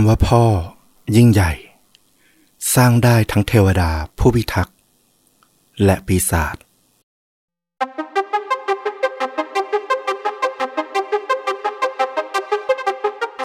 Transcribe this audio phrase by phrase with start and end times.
[0.00, 0.44] ำว่าพ่อ
[1.16, 1.52] ยิ่งใหญ่
[2.74, 4.74] สร้างได้ทั้งเทวดาผู้พิทักษ์
[5.84, 6.56] และปีศาจ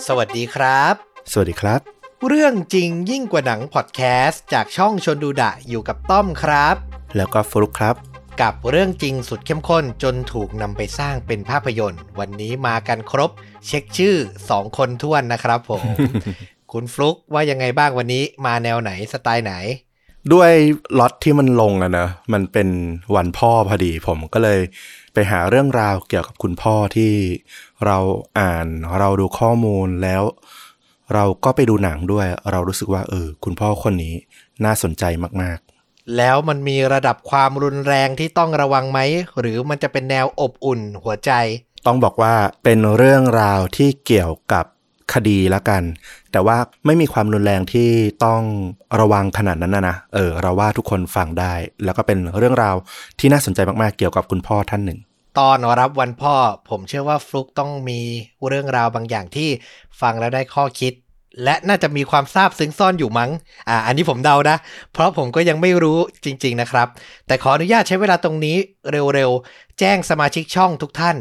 [0.07, 0.93] สวัสดีครับ
[1.31, 1.81] สวัสดีครับ
[2.27, 6.75] เรื่องจริงยิ่งกว่าหนังพอดแคสต์จากช่องชนดูดะอยู่กับต้อมครับ
[7.15, 8.08] แล้วก็ฟลุกครับ
[8.41, 13.31] กับเรื่องจริงสุดเข้มข้นจนถูกนำไปสร้างเป็นภาพยนตร์ วันนี้มากันครบ
[13.65, 14.15] เช็คชื่อ
[14.49, 15.81] 2 คนท้วนนะครับผม
[16.71, 19.53] คุณฟลุกว่ายังไงบ้างวันนี้มาแนวไหนสไตล์ไหน
[20.33, 20.51] ด้วย
[20.99, 22.69] ล็อตที่มันลงอะนะมันเป็น
[23.15, 24.59] วันพ่อพอดีผมก็เลย
[25.13, 27.11] ไปหาเรื่องราวเกี่ยวกับคุณพ่อที่
[27.85, 27.97] เรา
[28.39, 28.67] อ่าน
[28.99, 30.23] เราดูข้อมูลแล้ว
[31.13, 34.15] เราก็ไปดูหนังด้วย เรารู้สึกว่าเออ คุณพ่อคนนี้
[34.65, 35.03] น่าสนใจ
[35.43, 35.59] มาก
[36.17, 38.99] แล้วมันมีระดับความรุนแรงที่ต้องระวังไหม
[39.39, 44.65] หรือมันจะเป็นแนวอบอุ่นหัวใจๆต้องบอกว่าเป็นเรื่องราวที่เกี่ยวกับ
[45.13, 45.83] คดีละกัน
[46.31, 47.89] แต่ว่าไม่มีความรุนแรงที่
[48.25, 48.41] ต้อง
[48.99, 52.75] ระวังขนาดนั้นนะนะเออ เราว่าทุกคนฟังได้ แล้วก็เป็นเรื่องราว
[53.19, 54.99] ที่น่าสนใจมากๆเกี่ยวกับคุณพ่อท่านหนึ่ง
[55.39, 56.35] ตอนรับวันพ่อ
[56.69, 57.99] ผมเชื่อว่าฟลุกต้องมี
[58.47, 59.49] เรื่องราวบางอย่างที่
[60.01, 60.93] ฟังแล้วได้ข้อคิด
[61.43, 63.31] และน่าจะมีความซาบซึ้งซ่อนอยู่มั้ง
[63.69, 64.57] อ่า อันนี้ผมเดานะ
[64.93, 66.87] เพราะผมก็ยังไม่รู้จริง ๆ นะครับ
[67.27, 68.57] แต่ขออนุญาตใช้เวลาตรงนี้
[68.91, 71.17] เร็วๆ แจ้งสมาชิกช่องทุกท่าน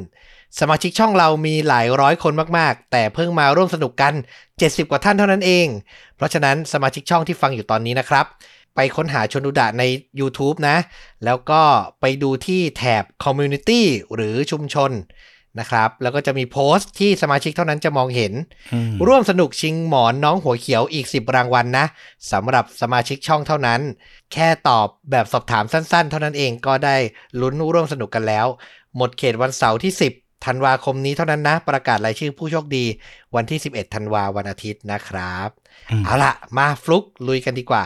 [0.61, 4.15] สมาชิกช่องเรามีหลายร้อยคนมากๆ แต่เพิ่งมาร่วมสนุกกัน
[4.53, 5.67] 70 กว่าท่านเท่านั้นเอง
[6.17, 8.27] เพราะฉะนั้นสมาชิกช่องที่ฟังอยู่ตอนนี้นะครับ
[8.75, 9.85] ไปค้นหาชนดูดะใน
[10.21, 10.77] YouTube นะ
[11.25, 11.63] แล้วก็
[12.01, 13.83] ไปดูที่แถบ Community
[14.15, 14.91] หรือชุมชน
[15.61, 18.33] นะครับ แล้วก็จะมีโพสต์ที่สมาชิกเท่านั้นจะมองเห็น
[18.73, 21.87] อืมร่วมสนุกชิงหมอนน้องหัวเขียวอีก 10 รางวัลนะ
[22.33, 23.81] สำหรับสมาชิกช่องเท่านั้น
[24.33, 26.97] แค่ตอบแบบสอบถามสั้นๆ เท่านั้นเองก็ได้
[27.41, 28.47] ลุ้นร่วมสนุกกันแล้ว
[28.97, 32.85] หมดเขตวันเสาร์ที่ 10ธันวาคมนี้เท่านั้นนะ ประกาศรายชื่อผู้โชคดี
[33.35, 35.49] วันที่ 11ธันวาวันอาทิตย์นะครับ
[35.91, 37.85] อืมเอาละมาฟลุกลุยกันดีกว่า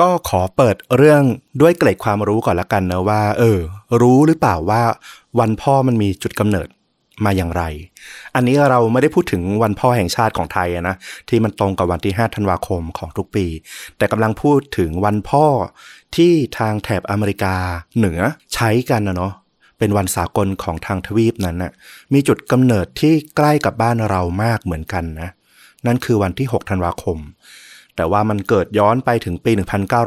[0.00, 1.22] ก็ขอเปิดเรื่อง
[1.60, 3.58] ด้วยเกร็ดความรู้ก่อนละกันนะว่า เออ
[4.00, 4.82] รู้หรือเปล่าว่า
[5.38, 6.68] วันพ่อมันมีจุดกำเนิด
[7.24, 7.62] มาอย่างไร
[8.34, 10.96] อันนี้เราไม่ได้พูดถึงวันพ่อแห่งชาติของไทยนะ
[11.28, 13.46] ที่มันตรงกับวันที่ 5 ธันวาคมของทุกปี
[13.96, 15.46] แต่กำลังพูดถึงวันพ่อ
[16.16, 17.54] ที่ทางแถบอเมริกา
[17.96, 18.20] เหนือ
[18.54, 19.32] ใช้กันนะเนาะ
[19.78, 21.72] เป็นวันสากลของทางทวีปนั้นน่ะ
[22.12, 25.30] มีจุดกำเนิดที่ใกล้กับบ้านเรามากเหมือนกันนะ
[25.86, 27.18] นั่นคือวันที่ 6 ธันวาคม
[27.96, 29.52] แต่ว่ามันเกิดย้อนไปถึงปี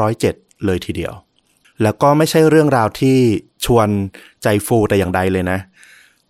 [0.06, 1.14] 1907 เลยทีเดียว
[1.84, 3.18] แล้วก็ไม่ใช่เรื่องราวที่
[3.66, 3.88] ชวน
[4.44, 5.70] ใจฟูแต่อย่างใดเลยนะเ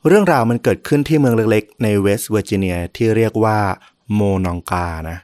[0.07, 3.57] เรื่องราวมันเกิดขึ้นที่เมืองเล็กๆ ในเวสต์เวอร์จิเนียที่เรียกว่า
[4.13, 5.17] โมนองกานะ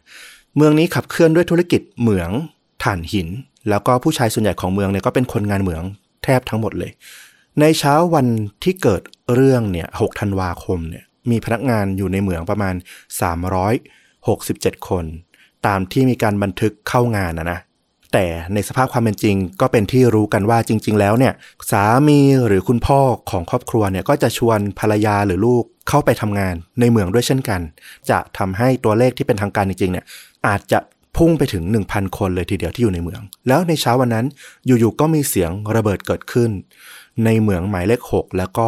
[0.56, 2.30] เมืองนี้ขับเคลื่อนด้วยธุรกิจเหมือง
[2.84, 3.28] ถ่านหิน
[3.70, 5.84] แล้วก็ผู้ชายส่วนใหญ่ของเมืองเนี่ยก็เป็นคนงานเหมือง
[6.24, 6.92] แทบทั้งหมดเลย
[7.60, 8.28] ในเช้าวัน
[8.64, 9.02] ที่เกิด
[9.34, 12.76] เรื่องเนี่ย6ธันวาคมเนี่ยมีพนักงานอยู่ในเหมืองประมาณ
[13.62, 15.06] 367 คน
[15.68, 17.60] ตามที่มีการบันทึกเข้างานนะนะ
[18.14, 21.34] แต่ในสภาพความเป็นจริง ก็เป็นที่รู้กันว่าจริง ๆ แล้วเนี่ย
[21.72, 23.00] สามีหรือคุณพ่อ
[23.32, 27.62] ของครอบครัวเนี่ยก็จะชวนภรรยาหรือลูกเข้าไปทำงานในเมืองด้วยเช่นกัน
[28.10, 30.06] จะทำให้ตัวเลขที่เป็นทางการจริงๆเนี่ย
[30.48, 30.80] อาจจะ
[31.18, 34.26] พุ่งไปถึง 1,000 คนเลยทีเดียวที่อยู่ในเมือง แล้วในเช้าวันนั้น
[34.66, 36.50] อยู่ๆก็มีเสียงระเบิดเกิดขึ้น
[37.26, 38.66] ในเหมืองหมายเลข 6 แล้วก็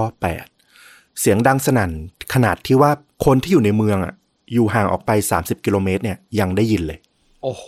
[0.60, 1.92] 8 เสียงดังสนั่น
[2.34, 2.92] ขนาดที่ว่า
[3.25, 4.14] คนที่อยู่ในเมืองอะ
[4.54, 7.00] อยู่ห่างออกไป 30 กิโลเมตรเนี่ยยังได้ยินเลย
[7.44, 7.66] โอ้โห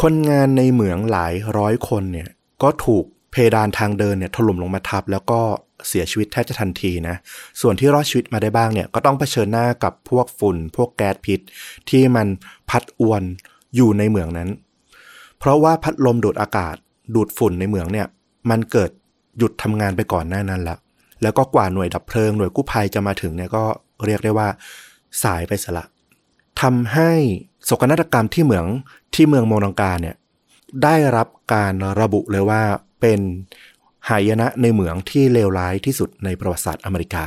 [0.00, 2.28] คนงานในเหมืองหลายร้อยคนเนี่ย
[2.62, 5.40] ก็ถูกเพดานทางเดินเนี่ยถล่มลงมาทับ แล้วก็
[5.88, 7.16] เสียชีวิตแทบจะทันทีนะ
[7.60, 11.40] ส่วนที่รอดชีวิตมาได้บ้างเนี่ยก็ต้องเผชิญหน้ากับพวกฝุ่น พวกแก๊สพิษ
[11.90, 12.26] ที่มัน
[12.70, 13.22] พัดอวน
[13.76, 14.48] อยู่ในเหมืองนั้น
[15.38, 16.76] เพราะว่าพัดลมดูดอากาศ
[17.14, 18.06] ดูดฝุ่นในเหมืองเนี่ย
[18.50, 18.90] มันเกิด
[19.38, 20.78] หยุดทำงานไปก่อนหน้านั้นแล้ว
[21.22, 23.64] แล้วก็กว่าหน่วยดับเพลิงหน่วยกู้ภัยจะมาถึงเนี่ยก็
[24.06, 24.48] เรียกได้ว่า
[25.22, 25.84] สายไปสละ
[26.60, 27.12] ทำให้
[27.66, 28.66] โศกนาฏกรรมที่เหมือง
[29.14, 30.16] ที่เมืองโมนังกาเนี่ย
[30.82, 32.62] ได้รับการระบุเลยว่า
[33.00, 33.20] เป็น
[34.08, 37.24] หายนะในเหมืองที่เลวร้ายที่สุดในประวัติศาสตร์อเมริกา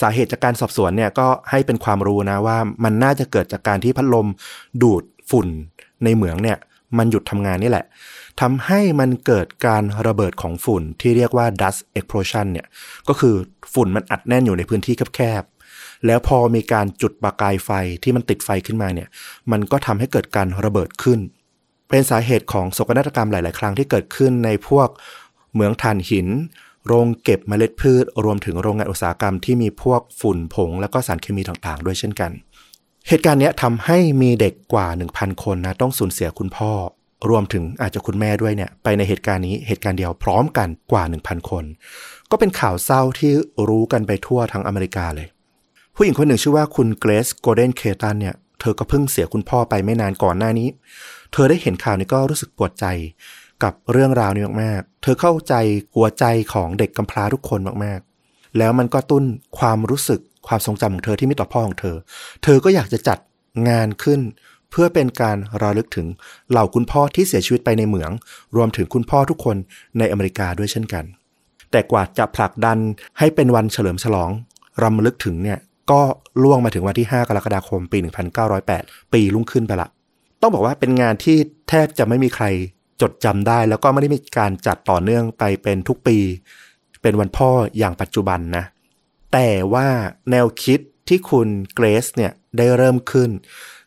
[0.00, 4.28] สาเหตุจากการสอบสวนเนี่ยก็ให้เป็นความรู้นะว่ามันน่าจะเกิดจากการที่พัดลม
[4.82, 5.48] ดูดฝุ่น
[6.04, 6.58] ในเหมืองเนี่ย
[6.98, 7.86] มันหยุดทำงานนี่แหละ
[8.40, 12.66] ทำให้มันเกิดการระเบิดของฝุ่นที่เรียกว่า dust explosion เนี่ย
[13.08, 13.34] ก็คือ
[13.74, 15.42] ฝุ่นมันอัดแน่นอยู่ในพื้นที่แคบ
[16.06, 17.70] แล้วพอมีการจุดประกายไฟ
[18.02, 19.08] ที่มันติดไฟขึ้นมาเนี่ย
[19.52, 21.20] มันก็ทำให้เกิดการระเบิดขึ้น
[21.90, 24.88] เป็นสาเหตุของโศกนาฏกรรมหลาย ๆ ครั้งที่เกิดขึ้นในพวก
[25.52, 26.28] เหมืองถ่านหิน
[26.86, 32.30] โรงเก็บเมล็ดพืช รวมถึงโรงงานอุตสาหกรรมที่มีพวกฝุ่นผง แล้วก็สารเคมีต่าง ๆ ด้วยเช่นกัน
[33.08, 36.72] เหตุการณ์นี้ทำให้มีเด็กกว่า 1,000 คนนะต้องสูญเสียคุณพ่อ
[37.28, 41.64] รวมถึงอาจจะคุณแม่ด้วยเนี่ยไปในเหตุการณ์นี้เหตุการณ์เดียวพร้อมกันกว่า 1,000 คน
[42.30, 43.32] ก็เป็นข่าวเศร้าที่
[43.68, 45.28] รู้กันไปทั่วทั้งอเมริกาเลย
[45.96, 50.68] ผู้หญิงคนหนึ่งชื่อว่าคุณเกรซโกลเด้นเคตันเนี่ยเธอก็เพิ่งเสียคุณพ่อไปไม่นานก่อนหน้านี้
[51.32, 52.86] เธอได้เห็นข่าวนี้ก็รู้สึกปวดใจ
[53.62, 55.54] กับเรื่องราวนี้มากๆ เธอเข้าใจ
[55.94, 59.24] หัวใจของเด็กกำพร้าทุกคนมากๆ แล้วมันก็ตุ้น
[59.58, 61.96] ความรู้สึกความทรงจำของเธอที่มีต่อพ่อของเธอ
[62.42, 63.18] เธอก็อยากจะจัด
[63.68, 64.20] งานขึ้น
[64.70, 66.06] เพื่อเป็นการระลึกถึง
[66.50, 68.10] เหล่าคุณพ่อที่เสียชีวิตไปในเหมือง
[68.56, 69.56] รวมถึงคุณพ่อทุกคน
[69.98, 71.04] ในอเมริกาด้วยเช่นกัน
[71.70, 72.78] แต่กว่าจะผลักดัน
[73.18, 74.30] ให้เป็นวันเฉลิมฉลอง
[74.82, 75.58] รำลึกถึงเนี่ย
[75.90, 76.00] ก็
[76.42, 77.98] ล่วงมาถึงวันที่ 5 กรกฎาคมปี
[78.56, 79.88] 1908 ปีรุ่งขึ้นไปละ
[80.40, 81.36] ต้องบอกว่าเป็นงานที่
[81.68, 82.46] แทบจะไม่มีใคร
[83.00, 86.18] จดจำได้ แล้วก็ไม่ได้มีการจัดต่อเนื่องไปเป็นทุกปี
[87.02, 88.64] เป็นวันพ่ออย่างปัจจุบันนะ
[89.32, 89.86] แต่ว่า
[90.30, 93.30] แนวคิดที่คุณเกรซเนี่ยได้เริ่มขึ้น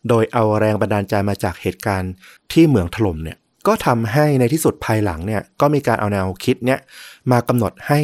[0.09, 2.11] โดยเอาแรงบันดาลใจมาจากเหตุการณ์
[2.51, 6.79] ที่เหมืองถล่มเนี่ยก็ทำให้ในที่สุดภายหลังเนี่ยก็มีการเอาแนวคิดเนี่ย
[7.31, 7.99] มากำหนดให้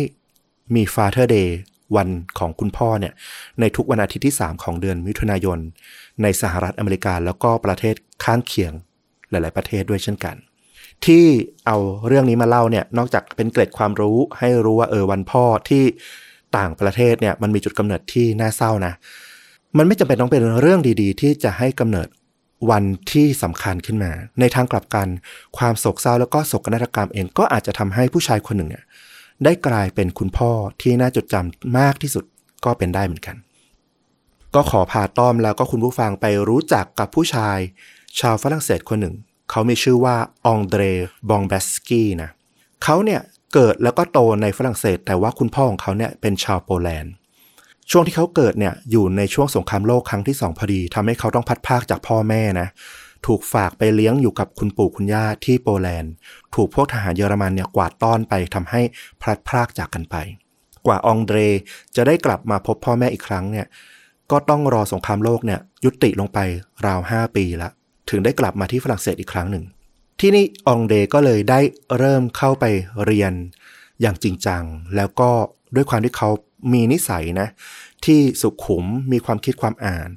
[0.75, 1.49] มี Father Day
[1.95, 2.09] วัน
[2.39, 3.13] ของคุณพ่อเนี่ย
[3.59, 5.59] ในทุกวันอาทิตย์ที่ 3 ของเดือนมิถุนายน
[6.21, 8.73] ในสหรัฐอเมริกาแล้วก็ประเทศข้างเคียง
[9.29, 10.35] หลาย ๆ ประเทศด้วยเช่นกัน
[11.05, 11.25] ที่
[11.67, 15.83] เอาเรื่องนี้มาเล่าเนี่ยนอกจากเป็นเกร็ดความรู้ให้รู้ว่าเออวันพ่อที่
[16.57, 18.93] ต่างประเทศเนี่ยมันมีจุดกำเนิดที่น่าเศร้านะ
[19.77, 22.07] มันไม่จำเป็นต้องเป็นเรื่องดีๆ ที่จะให้กำเนิด
[22.69, 25.07] วันที่สำคัญขึ้นมา ในทางกลับกัน
[25.57, 28.83] ความโศกเศร้าแล้วก็โศกนาฏกรรมเองก็อาจจะทำให้ผู้ชายคนหนึ่งเนี่ย
[29.43, 30.51] ได้กลายเป็นคุณพ่อ
[30.81, 32.25] ที่น่าจดจำมากที่สุด
[32.65, 33.35] ก็เป็นได้เหมือนกัน
[34.55, 37.57] ก็ขอพาต้อมแล้วก็คุณผู้ฟังไปรู้จักกับผู้ชาย
[38.19, 39.15] ชาวฝรั่งเศสคนหนึ่ง
[39.51, 40.15] เขามีชื่อว่า
[40.45, 40.81] องเดร
[41.29, 42.29] บองเบสกี้นะ
[42.83, 43.21] เขาเนี่ย
[43.53, 47.13] เกิดแล้วก็โตในฝรั่งเศส แต่ว่าคุณพ่อของเขาเนี่ยเป็นชาวโปแลนด์
[47.91, 52.67] ช่วงที่เขาเกิดเนี่ยอยู่ในช่วงสงครามโลกครั้งที่สองพอดีทำให้เขาต้องพัดพากจากพ่อแม่นะ
[53.25, 56.13] ถูกฝากไปเลี้ยงอยู่กับคุณปู่คุณย่าที่โปแลนด์
[56.55, 58.81] ถูกพวกทหารเยอรมันเนี่ยกวาดต้อนไปทำให้
[59.21, 60.15] พลัดพรากจากกันไป
[60.85, 61.37] กว่าองเดร
[61.95, 63.67] จะได้กลับมาพบพ่อแม่อีกครั้งเนี่ย
[64.31, 66.39] ก็ต้องรอสงครามโลกเนี่ยยุติลงไป
[66.85, 67.69] ราวห้าปีละ
[68.09, 69.63] ถึงได้กลับมาที่ฝรั่งเศสอีกครั้งหนึ่ง
[70.19, 71.59] ที่นี่องเดก็เลยได้
[71.97, 72.65] เริ่มเข้าไป
[73.05, 73.33] เรียน
[74.01, 74.63] อย่างจริงจัง
[74.95, 75.29] แล้วก็
[75.75, 76.29] ด้วยความที่เขา
[76.73, 77.47] มีนิสัยนะ
[78.05, 80.09] ที่สุขุมมีความคิดความอ่าน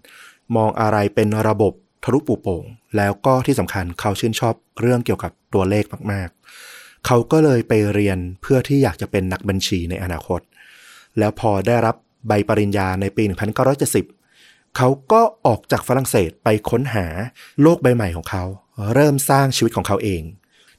[0.56, 1.72] มองอะไรเป็นระบบ
[2.04, 2.64] ทะลุปูโป่ง
[2.96, 6.28] แล้วก็ที่สำคัญเขาชื่นชอบเรื่องเกี่ยวกับตัวเลขมาก
[6.68, 10.40] ๆ เขาก็เลยไปเรียนเพื่อที่อยากจะเป็นนักบัญชีในอนาคต
[11.18, 11.96] แล้วพอได้รับ
[12.28, 13.22] ใบปริญญาในปี
[14.00, 17.06] 1970 เขาก็ออกจากฝรั่งเศสไปค้นหา
[17.62, 18.44] โลกใบใหม่ของเขา
[18.94, 20.22] เริ่มสร้างชีวิตของเขาเอง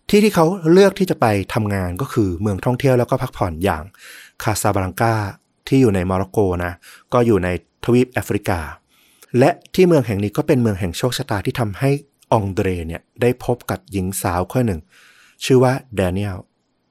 [0.10, 3.84] ที่ที่เขาเลือกที่จะไปทำงานก็คือเมืองท่องเที่ยวแล้วก็พักผ่อนอย่าง
[4.44, 5.16] คาซาบลังกา
[5.68, 6.74] ที่อยู่ในโมร็อกโกนะ
[7.14, 7.50] ก็อยู่ใน
[7.86, 8.60] ทวีปแอฟริกา
[9.40, 11.90] และที่เมืองแห่งนี้ก็เป็นเมืองแห่งโชคชะตาที่ทำให้
[12.34, 14.82] องเดรเนี่ยได้พบกับหญิงสาวคนหนึ่ง
[15.46, 16.38] ชื่อว่าแดเนียล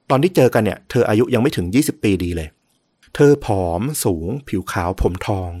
[0.09, 2.49] ตอนที่เจอกันเนี่ยเธออายุยังไม่ถึง 20 ปีดีเลย
[3.15, 5.51] เธอผอมสูง ผิวขาวผมทอง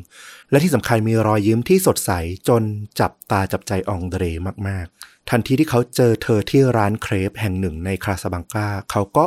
[0.51, 2.11] และที่สำคัญมีรอยยิ้มที่สดใส
[2.47, 2.63] จน
[2.99, 4.23] จับตาจับใจองเดร
[4.67, 9.25] มากๆ ทันทีที่เขาเจอเธอที่ร้านเครปแห่งหนึ่งในคาสบังกาเขาก็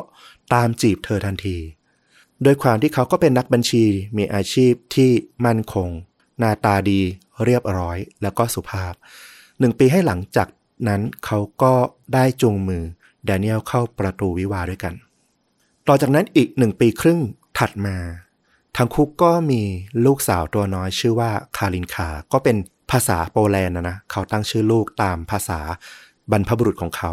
[0.55, 1.57] ตามจีบเธอทันที
[2.43, 3.85] โดยความที่เขาก็เป็นนักบัญชี
[4.17, 5.11] มีอาชีพที่
[5.47, 5.89] มั่นคง
[6.41, 7.01] หน้าตาดี
[7.45, 8.93] เรียบร้อยแล้วก็สุภาพ
[9.59, 10.49] หนึ่งปีให้หลังจาก
[10.89, 11.73] นั้นเขาก็
[12.15, 12.85] ได้จูงมือ
[13.25, 14.95] แดเนียลเข้าประตูวิวาด้วยกัน
[15.89, 17.21] ต่อจากนั้นอีกหนึ่งปีครึ่ง
[17.59, 17.97] ถัดมา
[18.77, 19.63] ทั้งคู่ก็มี
[20.05, 22.57] ลูกสาวตัวน้อยชื่อว่าคารินคา ก็เป็น
[22.91, 25.61] ภาษาโปแลนด์นะนะ เขาตั้งชื่อลูกตามภาษา
[26.31, 27.13] บรรพบุรุษของเขา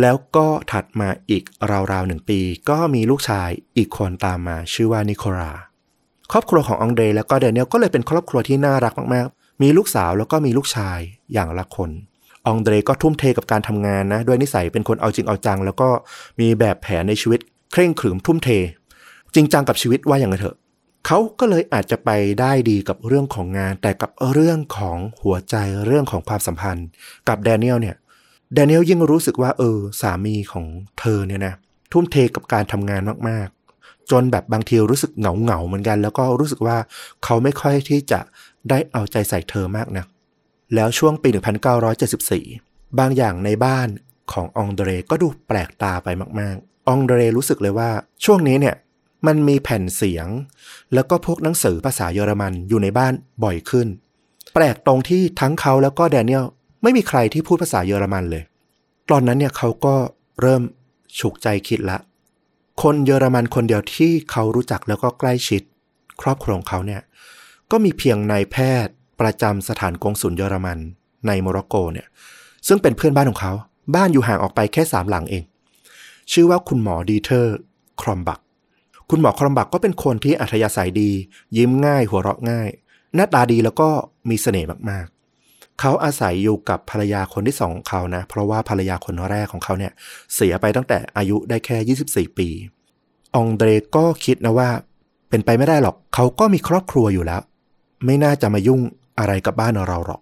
[0.00, 1.42] แล้วก็ถัดมาอีก
[1.92, 5.52] ราวๆหนึ่งปี ก็มีลูกชายอีกคนตามมาชื่อว่านิโคลา
[6.32, 10.98] ครอบครัวขององเดรแล้วก็เดนเนียลก็เลยเป็นครอบครัวที่น่ารักมากๆ มีลูกสาวแล้วก็มีลูกชาย
[11.32, 11.90] อย่างละคน
[12.46, 15.88] องเดรก็ทุ่มเทกับการทำงานนะ ด้วยนิสัยเป็นคนเอาจริงเอาจัง แล้วก็
[16.40, 17.40] มีแบบแผนในชีวิต
[17.72, 18.48] เคร่งขรึมทุ่มเท
[19.34, 20.56] จริงจังกับชีวิตว่าอย่างไรเถอะ
[21.06, 22.10] เขาก็เลยอาจจะไป
[22.40, 26.86] ได้ดีกับเรื่องของงาน แต่กับเรื่องของหัวใจเรื่องของความสัมพันธ์
[27.28, 27.96] กับแดเนียลเนี่ย
[28.54, 30.66] แดเนียลยิ่งรู้สึกว่าเออสามีของ
[31.00, 31.54] เธอเนี่ยนะ
[31.92, 33.48] ทุ่มเทกับการทำงานมาก
[34.12, 36.76] จนแบบบางทีรู้สึกเหงาเหงาเหมือนกัน แล้วก็รู้สึกว่า
[37.24, 38.20] เขาไม่ค่อยที่จะ
[38.70, 40.04] ได้เอาใจใส่เธอมากนะ
[40.74, 41.28] แล้วช่วงปี
[42.14, 43.88] 1974 บางอย่างในบ้าน
[44.32, 46.08] ขององเดรก็ดูแปลกตาไป
[46.40, 47.90] มากๆ องเดรรู้สึกเลยว่า
[48.24, 48.76] ช่วงนี้เนี่ย
[49.26, 50.28] มันมีแผ่นเสียง
[50.94, 53.12] แล้วก็พวกหนังสือภาษาเยอรมันอยู่ในบ้าน
[53.44, 53.88] บ่อยขึ้น
[54.54, 56.44] แปลกตรงที่ทั้งเขาแล้วก็แดเนียล
[56.82, 58.42] ไม่มีใครที่พูดภาษาเยอรมันเลย
[59.10, 59.94] ตอนนั้นเนี่ยเขาก็
[60.40, 60.62] เริ่ม
[61.18, 61.98] ฉุกใจคิดละ
[62.82, 65.62] คนเยอรมันคนเดียวที่เขารู้จักแล้วก็ใกล้ชิด
[66.22, 67.02] ครอบครัวของเขาเนี่ย
[67.70, 70.78] ก็มีเพียงนายแพทย์ประจำสถานกงสุลเยอรมัน
[71.26, 72.06] ในโมร็อกโกเนี่ย
[72.66, 73.52] ซึ่งเป็นเพื่อนบ้านของเขา
[73.94, 75.44] บ้านอยู่ห่างออกไปแค่สามหลังเอง
[76.32, 77.56] ชื่อว่าคุณหมอดีเทอร์
[78.00, 78.40] ครอมบัก
[79.10, 81.10] คุณหมอครอมบักก็เป็นคนที่อัธยาศัยดี
[81.56, 82.68] ยิ้มง่ายหัวเราะง่าย
[83.14, 83.88] หน้าตาดีแล้วก็
[84.28, 85.21] มีเสน่ห์มากๆ
[85.80, 89.92] เขาอาศัยอยู่กับภรรยาคนที่สองของเขานะ เพราะว่าภรรยาคนแรกของเขาเนี่ย
[90.34, 92.48] เสียไปตั้งแต่อายุได้แค่ 24 ปี
[93.36, 94.70] องเดรก็คิดนะว่า
[95.30, 97.42] เป็นไปไม่ได้หรอก เขาก็มีครอบครัวอยู่แล้ว
[98.04, 98.80] ไม่น่าจะมายุ่ง
[99.18, 100.20] อะไรกับบ้านเราหรอก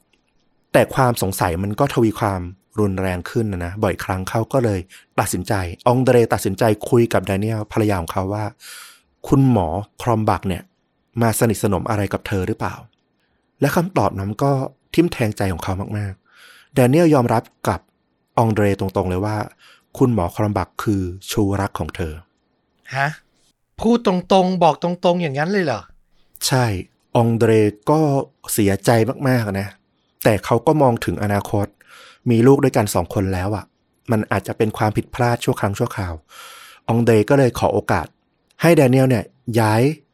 [0.73, 2.41] แต่ความสงสัยมันก็ทวีความ
[2.81, 4.81] รุนแรงขึ้นนะนะบ่อยครั้งเขาก็เลย
[5.21, 5.53] ตัดสินใจ
[5.89, 8.45] องเดรตัดสินใจคุยกับแดเนียลภรรยาของเขาว่า
[9.29, 9.69] คุณหมอ
[10.03, 10.63] ครอมบักเนี่ย
[11.23, 12.75] มาสนิทสนมอะไรกับเธอหรือเปล่า
[13.61, 14.53] และคำตอบนั้นก็
[14.95, 17.81] ทิ่มแทงใจของเขามากๆแดเนียลยอมรับกับ
[18.39, 19.37] องเดรตรงๆเลยว่า
[19.99, 22.13] คุณหมอครอมบักคือชูรักของเธอ
[22.97, 23.09] ฮะ
[23.81, 25.81] พูดตรงๆ บอกตรงๆ อย่างนั้นเลยเหรอ
[26.47, 26.65] ใช่
[27.17, 27.51] องเดร
[27.91, 28.01] ก็
[28.53, 28.91] เสียใจ
[29.29, 29.69] มากๆนะ
[30.25, 31.67] แต่เขาก็มองถึงอนาคต
[32.31, 33.65] มีลูกด้วยกันสองคนแล้วอะ่ะ
[34.11, 36.15] มันอาจจะเป็นความผิดพลาดชั่วครั้งชั่วคราว
[36.91, 38.07] องเดรก็เลยขอโอกาส
[38.63, 39.25] ให้แดเนียลเนี่ย
[39.61, 40.10] ย้ายกลับ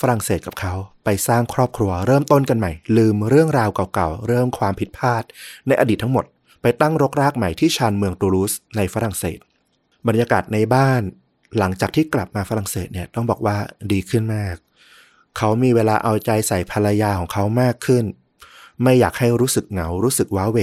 [0.00, 0.74] ฝรั่งเศสกับเขา
[1.04, 5.22] ไปสร้างครอบครัวเริ่มต้นกันใหม่ ลืมเรื่องราวเก่าๆ เรื่องความผิดพลาด
[5.66, 6.24] ในอดีตทั้งหมด
[6.62, 9.38] ไปตั้งรกรากใหม่ที่ชานเมืองตูลูสในฝรั่งเศส
[10.08, 11.02] บรรยากาศในบ้าน
[11.58, 13.56] หลังจากที่กลับมาฝรั่งเศสเนี่ยต้องบอกว่า
[13.92, 14.56] ดีขึ้นมาก
[15.36, 18.04] เขามีเวลาเอาใจใส่ภรรยาของเขามากขึ้น
[18.82, 20.58] ไม่อยากให้รู้สึกเหงารู้สึกว้าเว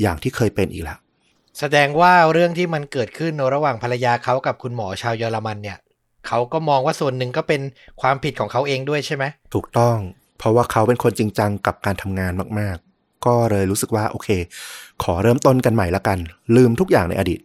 [0.00, 0.98] อย่างที่เคยเป็นอีกแล้ว
[1.58, 5.78] แสดงว่าเรื่องที่มันเกิดขึ้นระหว่างภรรยาเขากับคุณหมอชาวเยอรมันเนี่ย
[6.28, 7.60] เขาก็มองว่าส่วนหนึ่งก็เป็น
[8.00, 9.24] ความผิดของเขาเองด้วยใช่ไหม
[9.54, 9.96] ถูกต้อง
[10.38, 14.28] เพราะว่าเขาเป็นคนจริงจังกับการทำงานมาก ๆ ก็เลยรู้สึกว่าโอเค
[15.02, 16.18] ขอเริ่มต้นกันใหม่ละกัน
[16.56, 17.40] ลืมทุกอย่างในอดีต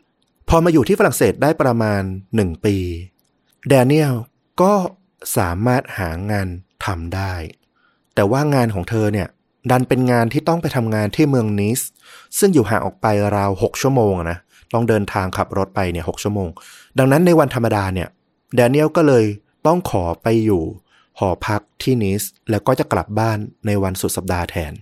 [0.50, 2.01] พอมาอยู่ที่ฝรั่งเศสได้ประมาณ
[2.36, 2.75] หนึ่งปี
[3.70, 4.15] แดเนียล
[4.62, 4.74] ก็
[5.38, 6.48] สามารถหางาน
[6.86, 7.34] ทำได้
[8.15, 9.27] แต่ว่างานของเธอเนี่ย
[9.72, 11.79] ดันเป็นงานที่ต้องไปทำงานที่เมืองนิส
[12.39, 14.38] ซึ่งอยู่ห่างออกไปราว 6 ชั่วโมงนะ
[14.74, 16.50] ต้องเดินทางขับรถไปเนี่ยหชั่วโมง
[16.98, 18.08] ดังนั้นในวันธรรมดาเนี่ย
[18.53, 19.25] แดเนียลก็เลย
[19.67, 20.63] ต้องขอไปอยู่
[21.19, 24.73] หอพักที่นิส แล้วก็จะกลับบ้านในวันสุดสัปดาห์แทน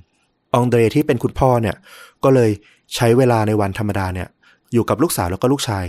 [0.57, 1.75] องเดรที่เป็นคุณพ่อเนี่ย
[2.23, 2.51] ก็เลย
[2.95, 4.27] ใช้เวลาในวันธรรมดาเนี่ย
[4.73, 5.85] อยู่กับลูกสาวแล้วก็ลูกชาย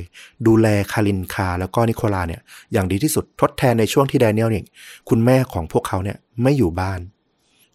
[0.46, 2.40] ดูแลคารินคาแล้วก็นิโคลาเนี่ย
[2.72, 4.64] อย่างดีที่สุดทดแทนในช่วงที่แดเนียลเนี่ย
[5.08, 7.00] คุณแม่ของพวกเขาเนี่ยไม่อยู่บ้าน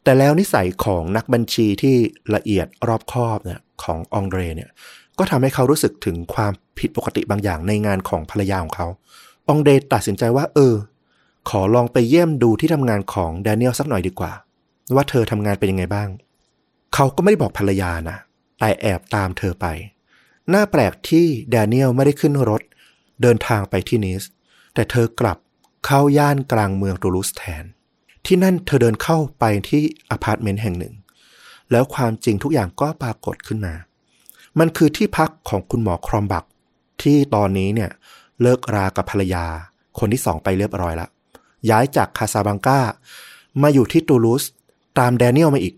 [0.03, 1.95] แต่แล้วนิสัยของนักบัญชีที่
[2.35, 4.69] ละเอียดรอบคอบเนี่ยขององเดรเนี่ย
[5.17, 8.87] ก็ทำให้เขารู้สึกถึงความผิดปกติบางอย่างในงานของภรรยาของเขา
[9.49, 10.75] องเดรตัดสินใจว่า เออ
[11.49, 14.31] ขอลองไปเยี่ยมดูที่ทำงานของแดเนียลสักหน่อยดีกว่า
[14.95, 16.09] ว่าเธอทำงานเป็นยังไงบ้าง
[16.93, 18.17] เขาก็ไม่ได้บอกภรรยานะ
[18.59, 19.65] แต่แอบตามเธอไป
[20.53, 22.61] น่าแปลกที่แดเนียลไม่ได้ขึ้นรถ
[23.21, 24.23] เดินทางไปที่นิส
[24.73, 25.37] แต่เธอกลับ
[25.85, 27.63] เข้าย่านกลางเมืองตูลูสแทน
[28.25, 30.93] ที่นั่นเธอเดินเข้าไปที่อพาร์ตเมนต์แห่งหนึ่ง
[31.71, 33.73] แล้วความจริงทุกอย่างก็ปรากฏขึ้นมา
[34.59, 36.45] มันคือที่พักของคุณหมอครอมบัก
[37.01, 37.91] ที่ตอนนี้เนี่ย
[38.41, 39.45] เลิกรากับภรรยา
[39.99, 41.09] คนที่สองไปเรียบร้อยแล้ว
[41.69, 42.79] ย้ายจากคาซาบังกา
[43.61, 44.43] มาอยู่ที่ตูลูส
[44.99, 45.75] ตามแดเนียลมาอีก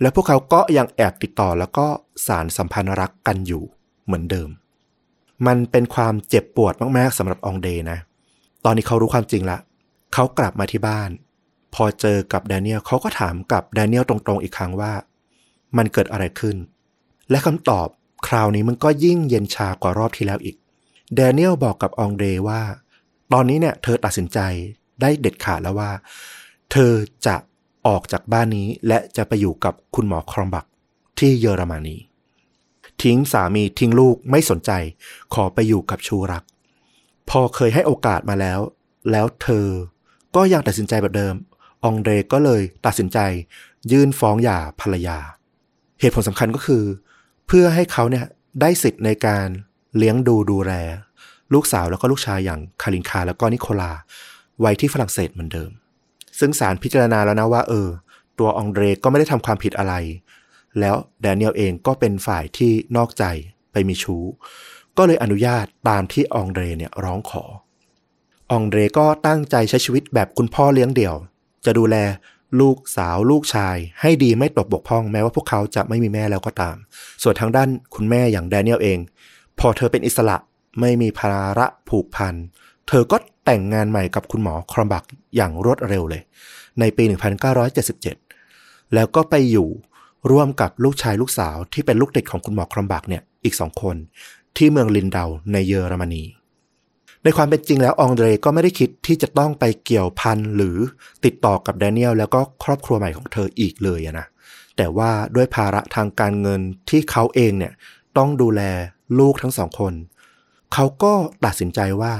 [0.00, 1.86] และพวกเขาก็ยังแอบติดต่อแล้วก็
[2.26, 3.62] สารสัมพันธ์รักกันอยู่
[4.04, 4.48] เหมือนเดิม
[5.46, 7.98] มันเป็นความเจ็บปวดมากๆสำหรับองเดนะ
[8.64, 9.58] ตอนนี้เขารู้ความจริงละ
[10.14, 11.10] เขากลับมาที่บ้าน
[11.74, 14.92] พอเจอกับแดเนียลเขาก็ถามกับแดเนียลตรงๆอีกครั้งว่า
[15.76, 16.56] มันเกิดอะไรขึ้น
[17.30, 17.88] และคำตอบ
[18.28, 20.56] คราวนี้มันก็ยิ่งเย็นชากว่ารอบที่แล้วอีก
[21.14, 22.62] แดเนียลบอกกับองเดรว่า
[23.32, 24.38] ตอนนี้เนี่ยเธอตัดสินใจ
[25.00, 25.90] ได้เด็ดขาดแล้วว่า
[26.72, 26.92] เธอ
[27.26, 27.36] จะ
[27.86, 30.66] ออกจากบ้านนี้และจะไปอยู่กับคุณหมอครอมบัก
[31.18, 31.96] ที่เยอรมนี
[33.02, 34.70] ทิ้งสามีทิ้งลูกไม่สนใจ
[35.34, 36.44] ขอไปอยู่กับชู้รัก
[37.30, 38.60] พอเคยให้โอกาสมาแล้ว
[39.10, 39.66] แล้วเธอ
[40.36, 41.34] ก็ยังตัดสินใจแบบเดิม
[41.84, 43.18] องเดรก็เลยตัดสินใจ
[43.92, 45.18] ยื่นฟ้องหย่าภรรยา
[46.00, 46.84] เหตุผลสำคัญก็คือ
[47.46, 48.24] เพื่อให้เขาเนี่ย
[48.60, 49.46] ได้สิทธิ์ในการ
[49.98, 50.72] เลี้ยงดูดูแล
[51.54, 53.92] ลูกสาวแล้วก็ลูกชายอย่างคารินคาแล้วก็นิโคลา
[54.60, 55.70] ไว้ที่ฝรั่งเศสเหมือนเดิม
[56.38, 57.88] ซึ่งศาลพิจารณาแล้วนะว่า เออ
[58.38, 59.94] ตัวองเดรก็ไม่ได้ทำความผิดอะไร
[60.80, 63.24] แล้วแดเนียลเองก็เป็นฝ่ายที่นอกใจ
[63.72, 64.24] ไปมีชู้
[64.98, 67.44] ก็เลยอนุญาตตามที่องเดรเนี่ยร้องขอ
[68.52, 71.14] องเดรก็ตั้งใจใช้ชีวิตแบบคุณพ่อเลี้ยงเดี่ยว
[71.64, 71.96] จะดูแล
[72.60, 76.76] ลูกสาวลูกชาย ให้ดีไม่ตกบกพร่องแม้ว่าพวกเขาจะไม่มีแม่แล้วก็ตาม
[77.22, 78.98] ส่วนทางด้านคุณแม่อย่างแดเนียลเอง
[79.58, 80.36] พอเธอเป็นอิสระ
[80.80, 82.34] ไม่มีภาระผูกพัน
[82.88, 85.04] เธอก็แต่งงานใหม่กับคุณหมอครอมบัก
[85.36, 86.22] อย่างรวดเร็วเลย
[86.80, 87.04] ในปี
[87.98, 89.68] 1977 แล้วก็ไปอยู่
[90.30, 93.96] ร่วมกับลูกชายลูกสาวที่เป็นลูกติดของคุณหมอครอมบักเนี่ยอีกสองคน
[94.56, 96.22] ที่เมืองลินเดาในเยอรมนี
[97.22, 100.78] ในความเป็นจริงแล้วองเดรก็ไม่ได้คิดที่จะต้องไปเกี่ยวพันหรือ
[101.24, 104.26] ติดต่อกับแดเนียลแล้วก็ครอบครัวใหม่ของเธออีกเลยนะ
[104.76, 106.60] แต่ว่าด้วยภาระทางการเงิน
[106.90, 107.72] ที่เขาเองเนี่ย
[108.18, 108.62] ต้องดูแล
[109.18, 109.92] ลูกทั้งสองคน
[110.72, 111.12] เขาก็
[111.44, 112.12] ตัดสินใจว่า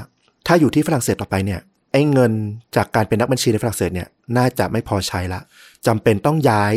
[0.46, 1.60] ถ้าอยู่ที่ฝรั่งเศสต่อไปเนี่ย
[1.92, 2.32] ไอ้เงิน
[2.76, 5.40] จากการเป็นนักบัญชีในฝรั่งเศสเนี่ยน่าจะไม่พอใช้ละ
[5.86, 6.72] จำเป็นต้องย้าย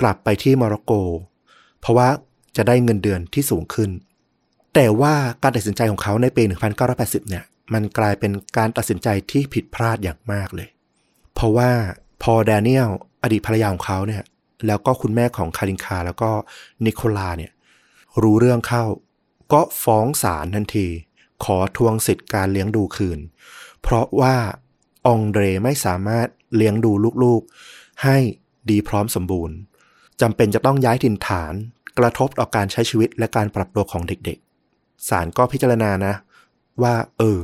[0.00, 0.92] กลับไปที่โมร็อกโก
[1.80, 2.08] เพราะว่า
[2.56, 3.90] จะได้เงินเดือนที่สูงขึ้น
[4.74, 6.42] แต่ว่าการตัดสินใจของเขาในปี
[6.86, 10.68] 1980 เนี่ย มันกลายเป็นการตัดสินใจที่ผิดพลาดอย่างมากเลย
[11.34, 11.70] เพราะว่า
[12.22, 12.90] พอแดเนียล
[13.22, 14.22] อดีตภรรยาของเขาเนี่ย
[14.66, 16.30] แล้วก็คุณแม่ของคารินคาแล้วก็
[16.84, 17.52] นิโคลาเนี่ย
[18.22, 18.84] รู้เรื่องเข้า
[19.52, 20.88] ก็ฟ้องศาลทันที
[21.44, 23.18] ขอทวงสิทธิ์การเลี้ยงดูคืน
[23.82, 24.36] เพราะว่า
[25.06, 26.26] องเดรไม่สามารถ
[26.56, 26.92] เลี้ยงดู
[27.22, 28.16] ลูกๆ ให้
[28.70, 29.56] ดีพร้อมสมบูรณ์
[30.20, 31.52] จำเป็นจะต้องย้ายถิ่นฐาน
[31.98, 36.14] กระทบต่อการใช้ชีวิตและการปรับตัวของเด็กๆศาลก็พิจารณานะ
[36.82, 37.38] ว่า เออ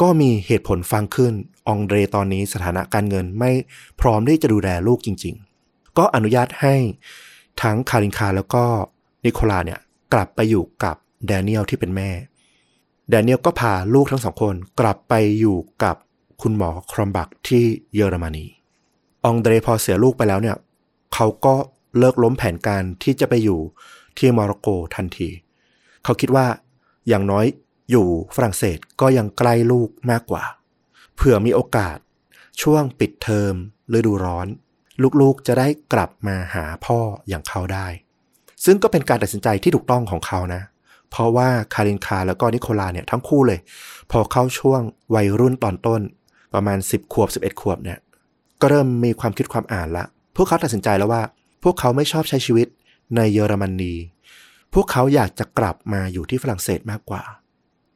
[0.00, 1.32] ก็มีเหตุผลฟังขึ้น
[1.68, 3.50] องเดรตอนนี้สถานะการเงินไม่
[4.00, 5.34] พร้อมที่จะดูแลลูกจริง
[5.66, 6.74] ๆ ก็อนุญาตให้
[7.62, 8.64] ทั้งคารินคาแล้วก็
[9.24, 9.80] นิโคลาเนี่ย
[10.12, 10.96] กลับไปอยู่กับ
[11.26, 12.10] แดเนียลที่เป็นแม่
[13.10, 15.96] แดเนียลก็พาลูกทั้งสองคนกลับไปอยู่กับ
[16.42, 18.46] คุณหมอครอมบักที่เยอรมนี
[19.24, 20.56] องเดรพอเสียลูกไปแล้วเนี่ย
[21.14, 21.54] เขาก็
[21.98, 23.60] เลิกล้มแผนการที่จะไปอยู่
[24.16, 25.28] ที่โมร็อกโกทันที
[26.04, 26.46] เขาคิดว่า
[27.08, 27.46] อย่างน้อย
[27.90, 30.44] อยู่ฝรั่งเศสก็ยังใกล้ลูกมากกว่า
[31.14, 31.98] เผื่อมีโอกาส
[32.62, 33.54] ช่วงปิดเทอม
[33.94, 34.46] ฤดูร้อน
[35.20, 36.98] ลูกๆจะได้กลับมาหาพ่อ
[37.28, 37.86] อย่างเขาได้
[38.64, 40.62] ซึ่งก็เป็นการตัดสินใจที่ถูกต้องของเขานะ
[41.10, 43.58] เพราะว่าคารินคาแล้วก็นิโคลาเนี่ยทั้งคู่เลย
[44.10, 44.80] พอเข้าช่วง
[45.14, 46.00] วัยรุ่นตอนต้น
[46.54, 47.98] ประมาณ 10 ขวบ 11 ขวบเนี่ย
[48.60, 50.04] ก็เริ่มมีความคิดความอ่านละ
[50.36, 51.22] พวกเขาตัดสินใจแล้วว่า
[51.64, 52.66] พวกเขาไม่ชอบใช้ชีวิต
[53.16, 53.94] ในเยอรมนี
[54.74, 57.22] พวกเขาอยากจะกลับมาอยู่ที่ฝรั่งเศสมากกว่า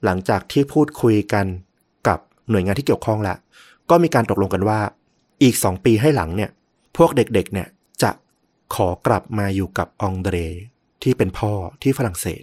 [0.04, 1.46] หลังจากที่พูดคุยกัน
[2.08, 2.18] กับ
[2.50, 3.34] หน่วยงานที่เกี่ยวข้องละ
[3.90, 4.80] ก็มีการตกลงกันว่า
[5.42, 6.50] อีก 2 ปีให้หลังเนี่ย
[6.96, 7.68] พวกเด็กๆเนี่ย
[8.74, 10.36] ขอกลับมาอยู่กับองเดร
[11.02, 11.52] ที่เป็นพ่อ
[11.82, 12.42] ที่ฝรั่งเศส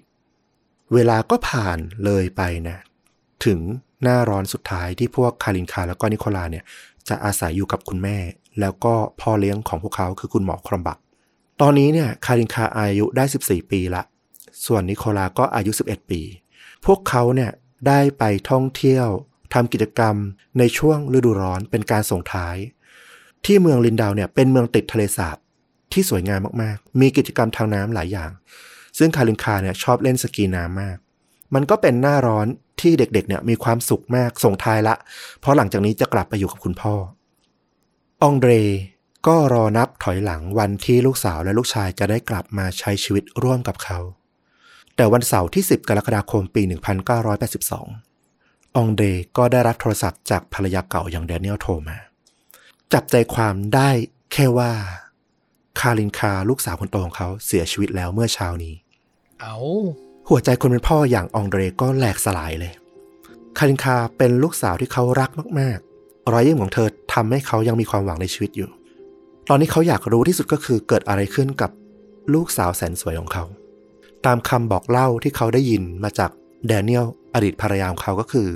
[0.94, 2.78] เวลาก็ผ่านเลยไปนะ
[3.46, 3.60] ถึง
[4.04, 6.64] หน้าร้อนสุดท้ายที่พวกคารินคาแล้วก็นิโคลาเนี่ย
[7.08, 8.18] จะอาศัยอยู่กับคุณแม่
[8.60, 11.00] แล้วก็พ่อเลี้ยงของพวกเขาคือคุณหมอครอมบัก
[11.62, 14.04] ตอนนี้เนี่ยคารินคาอายุได้ 14 ปีละ
[14.66, 16.22] ส่วนนิโคลาก็อายุ 11 ปี
[16.86, 17.52] พวกเขาเนี่ย
[17.88, 19.08] ได้ไปท่องเที่ยว
[19.54, 20.16] ทำกิจกรรม
[20.60, 22.56] ในช่วงฤดูร้อนเป็นการส่งท้าย
[23.46, 25.38] ที่เมืองลินดาวเนี่ยเป็นเมืองติดทะเลสาบ
[25.94, 28.32] ที่สวยงามมากๆ มีกิจกรรมทางน้ำหลายอย่าง
[28.98, 30.98] ซึ่งคารินคาเนี่ยชอบเล่นสกีน้ำมาก
[31.54, 32.48] มันก็เป็นหน้าร้อน
[32.82, 34.96] ที่เด็กๆเนี่ยมีความสุขมากส่งท้ายละ
[35.40, 36.96] เพราะหลังจากนี้จะกลับไปอยู่กับคุณพ่อ
[38.24, 38.52] องเดร
[39.28, 44.00] ก็รอนับถอยหลังวันที่ลูกสาวและลูกชายจะได้กลับมาใช้ชีวิตร่วมกับเขา
[44.96, 46.62] แต่วันเสาร์ที่ 10 กรกฎาคมปี
[47.50, 49.04] 1982 องเด
[49.38, 51.98] ก็ได้รับโทรศัพท์จากภรรยาเก่าอย่างแดเนียลโทรมา
[52.94, 53.90] จับใจความได้
[54.34, 54.72] แค่ว่า
[55.80, 58.74] คารินคาลูกสาวคนโตของเขาเสียชีวิตแล้วเมื่อเช้านี้
[59.42, 59.56] เอา
[60.30, 62.74] หัวใจคนเป็นพ่ออย่างองเดรก็แหลกสลายเลย
[63.58, 68.70] คารินคาเป็นลูกสาวที่เขารักมากๆ รอยยิ้มของเธอทำให้เขายังมีความหวังในชีวิตอยู่
[69.50, 71.72] ตอนนี้เขาอยากรู้ที่สุดก็คือเกิดอะไรขึ้นกับ
[72.34, 73.44] ลูกสาวแสนสวยของเขา
[74.26, 76.32] ตามคำบอกเล่าที่เขาได้ยินมาจาก
[76.68, 78.48] แดเนียลอดีตภรรยาของเขาก็คือ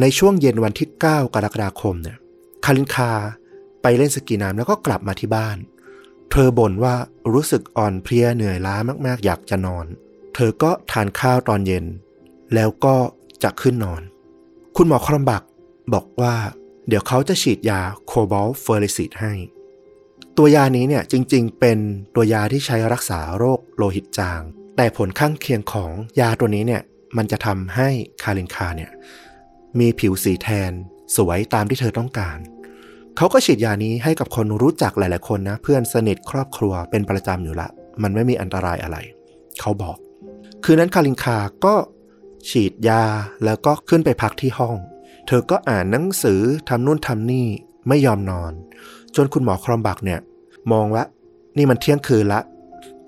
[0.00, 2.16] ในช่วงเย็นวันที่ 9 กรกฎาคมเนี่ย
[2.64, 3.10] คารินคา
[3.82, 5.56] ไปเล่นสกีน้ำแล้วก็กลับมาที่บ้าน
[6.30, 6.94] เธอบ่นว่า
[7.32, 9.86] รู้สึกอ่อนเพลียเหนื่อยล้ามากๆ อยากจะนอน
[10.34, 11.84] เธอก็ทานข้าวตอนเย็น
[12.54, 12.96] แล้วก็
[13.42, 14.02] จะขึ้นนอน
[14.76, 15.42] คุณหมอครอมบัก
[15.94, 16.34] บอกว่า
[16.88, 19.32] เดี๋ยวเขาจะฉีดยาโคบอลเฟอร์เรซิตให้
[20.36, 21.78] ตัวยานี้เนี่ยจริงๆ เป็น
[22.14, 24.40] ตัวยาที่ใช้รักษาโรคโลหิตจาง
[24.76, 26.82] แต่ผลข้างเคียงของยาตัวนี้เนี่ย
[27.16, 27.88] มันจะทำให้
[28.22, 28.90] คารินคาเนี่ย
[29.78, 30.72] มีผิวสีแทน
[31.16, 32.36] สวยตามที่เธอต้องการ
[33.16, 37.68] เขาก็ฉีดยานี้ให้กับคนรู้จักหลาย ๆ คนนะ เพื่อนสนิทครอบครัวเป็นประจำอยู่ละ
[38.02, 38.96] มันไม่มีอันตรายอะไร
[39.60, 39.96] เขาบอก
[40.64, 41.74] คืนนั้นคารินคาก็
[42.50, 43.02] ฉีดยา
[43.44, 44.76] แล้วก็ขึ้นไปพักที่ห้อง
[45.26, 47.46] เธอก็อ่านหนังสือทำนู่นทำนี่
[47.88, 48.52] ไม่ยอมนอน
[49.16, 50.20] จนคุณหมอครอมบักเนี่ย
[50.72, 51.04] มองว่า
[51.56, 52.40] นี่มันเที่ยงคืนละ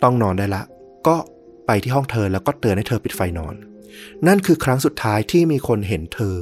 [0.02, 0.62] ต้องนอนได้ละ
[1.06, 1.16] ก็
[1.66, 3.54] ไปที่ห้องเธอแล้วก็เตือนให้เธอปิดไฟนอน
[4.26, 6.34] นั่นคือครั้งสุดท้ายที่มีคนเห็นเธอ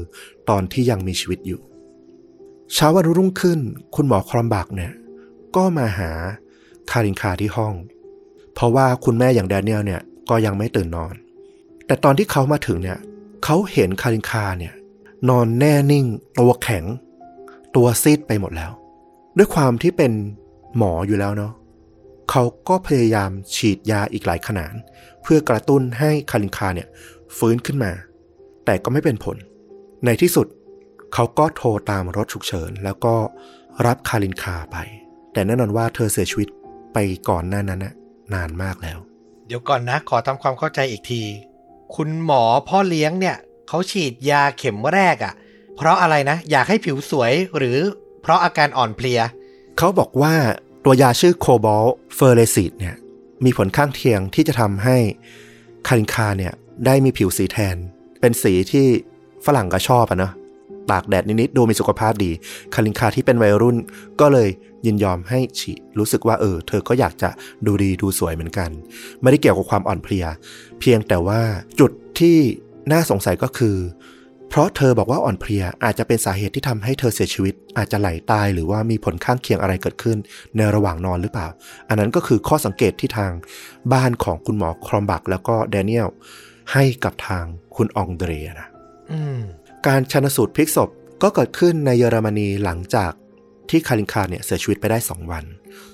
[0.50, 1.60] ตอนที่ยังมีชีวิตอยู่
[2.74, 3.60] เช้าวันรุ่งขึ้น
[3.94, 4.92] คุณหมอครอมบักเนี่ย
[5.56, 6.10] ก็มาหา
[6.90, 7.74] คารินคาที่ห้อง
[8.54, 10.00] เพราะว่าคุณแม่อย่างแดเนียลเนี่ย
[10.30, 11.14] ก็ยังไม่ตื่นนอน
[11.86, 12.98] แต่ตอนที่เขามาถึงเนี่ย
[13.44, 14.74] เขาเห็นคารินคาเนี่ย
[15.28, 16.06] นอนแน่นิ่ง
[16.38, 16.84] ตัวแข็ง
[17.76, 18.72] ตัวซีดไปหมดแล้ว
[19.36, 20.12] ด้วยความที่เป็น
[20.76, 21.52] หมออยู่แล้วเนาะ
[22.30, 24.72] เขาก็พยายามฉีดยาอีกหลายขนาด
[25.22, 26.88] เพื่อกระตุ้นให้คารินคาเนี่ย
[27.38, 27.92] ฟื้นขึ้นมา
[28.64, 29.36] แต่ก็ไม่เป็นผล
[30.04, 30.46] ในที่สุด
[31.14, 33.14] เขาก็โทรตามรถฉุกเฉิน แล้วก็
[33.86, 34.76] รับคารินคาไป
[35.32, 36.48] แต่แน่นอนว่าเธอเสียชีวิต
[36.92, 37.94] ไปก่อนหน้านั้นนะ
[38.34, 38.98] นานมากแล้ว
[39.46, 41.22] เดี๋ยวก่อนนะ ขอทำความเข้าใจอีกที
[41.94, 43.36] คุณหมอพ่อเลี้ยงเนี่ย
[43.68, 45.34] เขาฉีดยาเข็มแรกอะ่ะ
[45.76, 47.78] เพราะอะไรนะ อยากให้ผิวสวยหรือ
[48.22, 49.20] เพราะอาการอ่อนเพลีย
[49.78, 50.34] เขาบอกว่า
[50.84, 52.96] ตัวยาชื่อโคบอลเฟอร์เรซิตเนี่ย
[53.44, 54.96] มีผลข้างเคียงที่จะทำให้
[55.86, 56.52] คารินคาเนี่ย
[56.86, 57.76] ได้มีผิวสีแทน
[58.20, 58.86] เป็นสีที่
[59.46, 60.32] ฝรั่งก็ชอบอะเนาะ
[60.90, 62.30] ตากแดดนิดๆดูมีสุขภาพดี
[62.74, 63.76] คารินคาที่เป็นวัยรุ่น
[64.20, 64.48] ก็เลย
[64.86, 67.30] ยินยอมให้ฉีรู้สึกว่าเออ เธอก็อยากจะ
[67.66, 68.70] ดูดีดูสวยเหมือนกัน
[69.22, 70.26] ไม่ได้เกี่ยวกับความอ่อนเพลีย
[70.80, 71.40] เพียงแต่ว่า
[71.80, 72.36] จุดที่
[72.92, 73.76] น่าสงสัยก็คือ
[74.50, 80.18] เพราะเธอบอกว่าอ่อนเพลียอาจจะเป็นสาเหตุที่ทำให้เธอเสียชีวิต อาจจะไหลตายหรือว่ามีผลข้างเคียงอะไรเกิดขึ้น
[80.56, 81.48] ในระหว่างนอนหรือเปล่า
[81.88, 83.32] อันนั้นก็คือข้อสังเกตที่ทาง
[83.92, 86.08] บ้านของคุณหมอครอมบักแล้วก็แดเนียล
[86.72, 87.44] ให้กับทาง
[87.76, 88.68] คุณองเดรนะ
[89.12, 89.40] อืม
[89.86, 90.90] การชนสูตรพลิกศพ
[91.22, 93.12] ก็เกิดขึ้นในเยอรมนีหลังจาก
[93.70, 95.44] ที่คารินคาเนี่ยเสียชีวิตไปได้ 2 วัน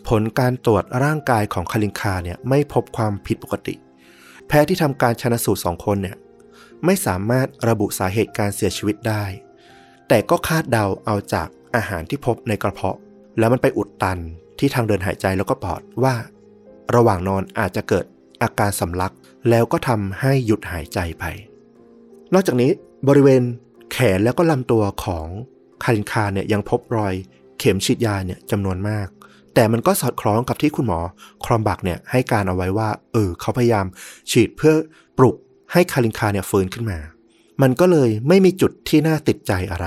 [0.09, 3.75] ผลการตรวจร่างกายของคารินคาเนี่ยไม่พบความผิดปกติ
[4.47, 6.17] แพทย์ที่ทำการชนสูตรสองคนเนี่ย
[6.85, 9.25] ไม่สามารถระบุสาเหตุการเสียชีวิตได้
[10.09, 12.97] แต่ก็คาดเดาเอาจากอาหารที่พบในกระเพาะ
[13.39, 14.19] แล้วมันไปอุดตัน
[14.59, 16.15] ที่ทางเดินหายใจแล้วก็ปอดว่า
[16.95, 18.05] ระหว่างนอนอาจจะเกิด
[18.43, 19.13] อาการสำลัก
[19.51, 21.25] แล้วก็ทำให้หยุดหายใจไป
[22.35, 22.71] นอกจากนี้
[23.09, 23.43] บริเวณ
[23.93, 25.27] แขนแล้วก็ลำตัวของ
[25.83, 27.15] คารินคาเนี่ยยังพบรอย
[27.59, 29.09] เข็มฉีดยาเนี่ยจำนวนมาก
[29.55, 31.01] แต่มันก็สอดคล้องกับที่คุณหมอ
[31.45, 33.87] ครอมบักเนี่ยให้การเอาไว้ว่า เออเขาพยายาม
[34.31, 34.75] ฉีดเพื่อ
[35.19, 35.37] ปลุก
[35.73, 36.99] ให้คารินคาเนี่ยฟื้นขึ้นมา
[37.63, 39.87] มันก็เลยไม่มีจุดที่น่าติดใจอะไร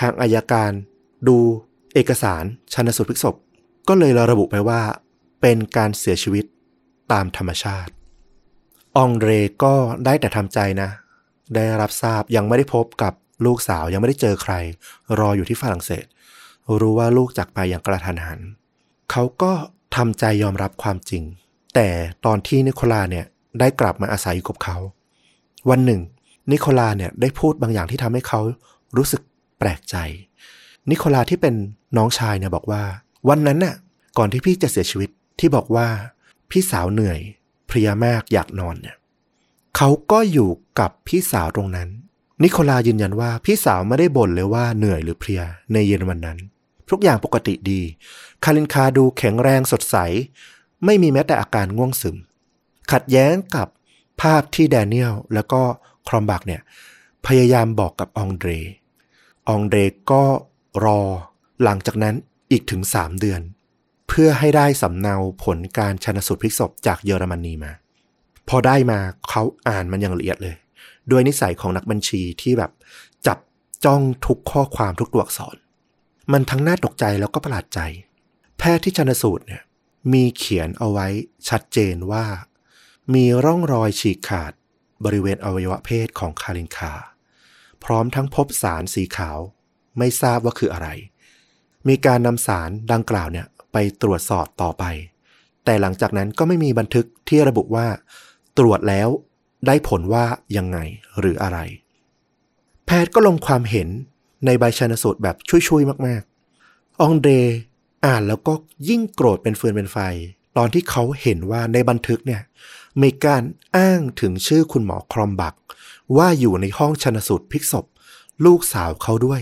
[0.00, 0.70] ทางอายการ
[1.28, 1.36] ดู
[1.94, 3.34] เอกสารชันสูตรพลิกศพ
[3.88, 4.80] ก็เลยระบุไปว่า
[5.40, 6.44] เป็นการเสียชีวิต
[7.12, 7.92] ตามธรรมชาติ
[8.96, 9.30] อองเร
[9.64, 10.90] ก็ได้แต่ทำใจนะ
[11.54, 13.12] ได้รับทราบยังไม่ได้พบกับ
[13.46, 14.54] ลูกสาวยังไม่ได้เจอใคร
[15.18, 16.04] รออยู่ที่ฝรั่งเศส
[16.80, 18.40] รู้ว่าลูกจากไปอย่างกระทันหัน
[19.10, 19.52] เขาก็
[19.96, 21.22] ทำใจยอมรับความจริง
[21.74, 21.88] แต่
[22.24, 23.26] ตอนที่นิโคลาเนี่ย
[23.60, 24.76] ได้กลับมาอาศัยอยู่กับเขา
[25.70, 26.00] วันหนึ่ง
[26.52, 28.40] นิโคลาเนี่ยได้พูดบางอย่างที่ทำให้เขา
[28.96, 29.22] รู้สึก
[29.58, 29.96] แปลกใจ
[30.90, 31.54] นิโคลาที่เป็น
[31.96, 32.82] น้องชายเนี่ยบอกว่า
[33.28, 33.74] วันนั้นน่ะ
[34.18, 35.86] ก่อนที่พี่จะเสียชีวิตที่บอกว่า
[36.50, 37.20] พี่สาวเหนื่อย
[37.66, 38.96] เพลียมากอยากนอนเนี่ย
[39.80, 41.88] เขาก็อยู่กับพี่สาวตรงนั้น
[42.42, 46.38] นิโคลายืนยันว่าพี่สาวไม่ได้บ่นเลยว่าเหนื่อยหรือเพลียในเย็นวันนั้น
[46.90, 47.80] ทุกอย่างปกติดี
[48.44, 49.96] คารินคาดูแข็งแรงสดใส
[50.84, 52.16] ไม่มีแม้แต่อาการง่วงซึม
[52.92, 53.68] ขัดแย้งกับ
[54.20, 55.62] ภาพที่แดเนียลแล้วก็
[56.08, 56.62] ครอมบักเนี่ย
[57.26, 58.50] พยายามบอกกับองเดร
[59.48, 59.78] องเดร
[60.10, 60.22] ก็
[60.84, 61.00] รอ
[61.62, 62.14] หลังจากนั้น
[62.50, 63.40] อีกถึง3เดือน
[64.08, 67.72] เพื่อให้ได้สำเนาผลการชนสูตรพลิกศพจากเยอรมนีมา
[68.48, 68.98] พอได้มา
[69.30, 70.56] เขาอ่านมันอย่างละเอียดเลย
[71.10, 72.70] ด้วยนิสัยของนักบัญชีที่แบบ
[73.26, 73.38] จับ
[73.84, 75.56] จ้องทุกข้อความทุกตัวอักษร
[76.32, 77.80] มันทั้งน่าตกใจแล้วก็ประหลาดใจ
[78.58, 79.62] แพทย์ที่ชนสูตรเนี่ย
[80.12, 81.06] มีเขียนเอาไว้
[81.48, 82.26] ชัดเจนว่า
[83.14, 84.52] มีร่องรอยฉีกขาด
[85.04, 86.92] บริเวณอวัยวะเพศของคารินคา
[87.84, 89.38] พร้อมทั้งพบสารสีขาว
[89.98, 90.88] ไม่ทราบว่าคืออะไร
[91.88, 94.84] มีการนำสารดังกล่าวเนี่ยไปตรวจสอบต่อไป
[95.64, 97.86] แต่หลังจากนั้นก็ไม่มีบันทึกที่ระบุว่า
[98.58, 99.08] ตรวจแล้ว
[99.66, 100.24] ได้ผลว่า
[100.56, 100.78] ยังไง
[101.18, 101.58] หรืออะไร
[102.86, 103.88] แพทย์ก็ลงความเห็น
[104.46, 105.36] ในใบชันสูตรแบบ
[105.68, 107.28] ช่วยๆมากๆ องเด
[108.04, 108.52] อ่านแล้วก็
[108.88, 109.98] ยิ่งโกรธเป็นฟืนเป็นไฟ
[110.56, 112.42] ตอนที่เขาเห็นว่าในบันทึกเนี่ย
[113.02, 113.42] มีการ
[113.76, 115.54] อ้างถึงชื่อคุณหมอครอมบัก
[116.16, 117.86] ว่าอยู่ในห้องชนสูตรพลิกศพ
[118.44, 119.40] ลูกสาวเขาด้วย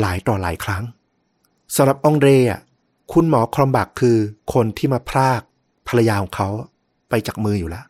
[0.00, 0.84] หลายต่อหลายครั้ง
[1.76, 2.60] สำหรับองเดอะ
[3.12, 4.16] คุณหมอครอมบักคือ
[4.52, 5.42] คนที่มาพราก
[5.88, 6.48] ภรรยาของเขา
[7.08, 7.84] ไปจากมืออยู่แล้ว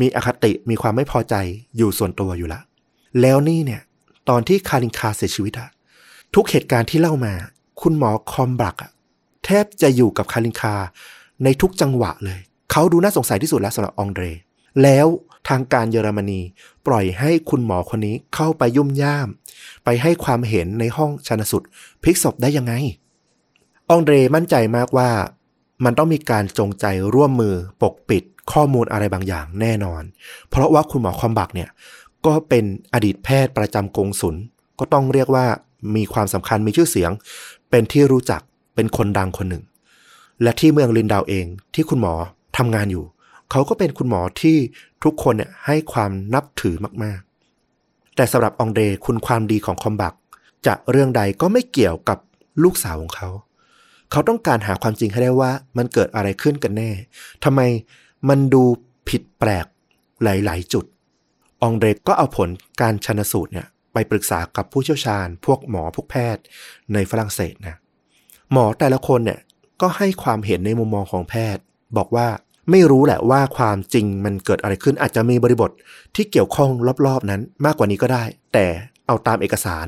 [0.00, 1.34] มีอคติมีความไม่พอใจ
[1.76, 2.62] อยู่ส่วนตัวอยู่แล้ว
[3.20, 3.82] แล้วนี่เนี่ย
[4.28, 5.68] ตอนที่คารินคาเสียชีวิตอะ
[6.34, 7.34] ทุกเหตุการณ์ที่เล่ามา
[7.80, 8.90] คุณหมอคอมบักอะ
[9.44, 10.74] แทบจะอยู่กับคารินคา
[11.44, 14.24] ในทุกจังหวะเลย เขาดูน่าสงสัยที่สุดแล้วสำหรับองเดร
[14.82, 15.06] แล้ว
[15.48, 16.40] ทางการเยอรมนี
[16.86, 19.28] ปล่อยให้คุณหมอคนนี้เข้าไปยุ่มย่าม
[19.84, 21.62] ไปให้ความเห็นในห้องชนสุด
[22.02, 22.72] พลิกศพได้ยังไง
[23.90, 25.10] องเดรมั่นใจมากว่า
[25.84, 30.02] มันต้องมีการจงใจร่วมมือปกปิด ข้อมูลอะไรบางอย่างแน่นอน
[30.50, 31.70] เพราะว่าคุณหมอคอมบักเนี่ย
[32.26, 34.36] ก็เป็นอดีตแพทย์ประจำกงสุล
[34.78, 35.46] ก็ต้องเรียกว่า
[35.96, 37.10] มีความสำคัญมีชื่อเสียง
[37.70, 38.40] เป็นที่รู้จัก
[38.74, 39.64] เป็นคนดังคนหนึ่ง
[40.42, 42.14] และที่เมืองลินดาวเองที่คุณหมอ
[42.56, 43.04] ทำงานอยู่
[43.50, 44.56] เขาก็เป็นคุณหมอที่
[45.04, 50.14] ทุกคนเนี่ยให้ความนับถือมากๆ แต่สำหรับองเดคุณความดีของคอมบัก
[50.66, 52.18] จะเรื่องใดก็ไม่เกี่ยวกับ
[52.62, 53.28] ลูกสาวของเขา
[54.10, 56.90] เขาต้องการหาความจริงให้ได้ว่ามันเกิดอะไรขึ้นกันแน่
[57.44, 57.60] ทำไม
[58.28, 58.62] มันดู
[59.08, 59.66] ผิดแปลก
[60.22, 60.84] หลาย ๆ จุด
[61.62, 62.48] องเดรก็เอาผล
[62.80, 66.42] การชันสูตรเนี่ยไปปรึกษากับผู้เชี่ยวชาญ พวกหมอพวกแพทย์
[66.94, 67.76] ในฝรั่งเศสนะ
[68.52, 69.40] หมอแต่ละคนเนี่ย
[69.80, 71.62] ก็ให้ความเห็นในมุมมองของแพทย์
[71.96, 72.28] บอกว่า
[72.70, 75.70] ไม่รู้แหละว่าความจริงมันเกิดอะไรขึ้นอาจจะมีบริบท
[76.14, 76.70] ที่เกี่ยวข้อง
[77.06, 78.66] รอบ ๆ นั้นมากกว่านี้ก็ได้ แต่
[79.06, 79.86] เอาตามเอกสาร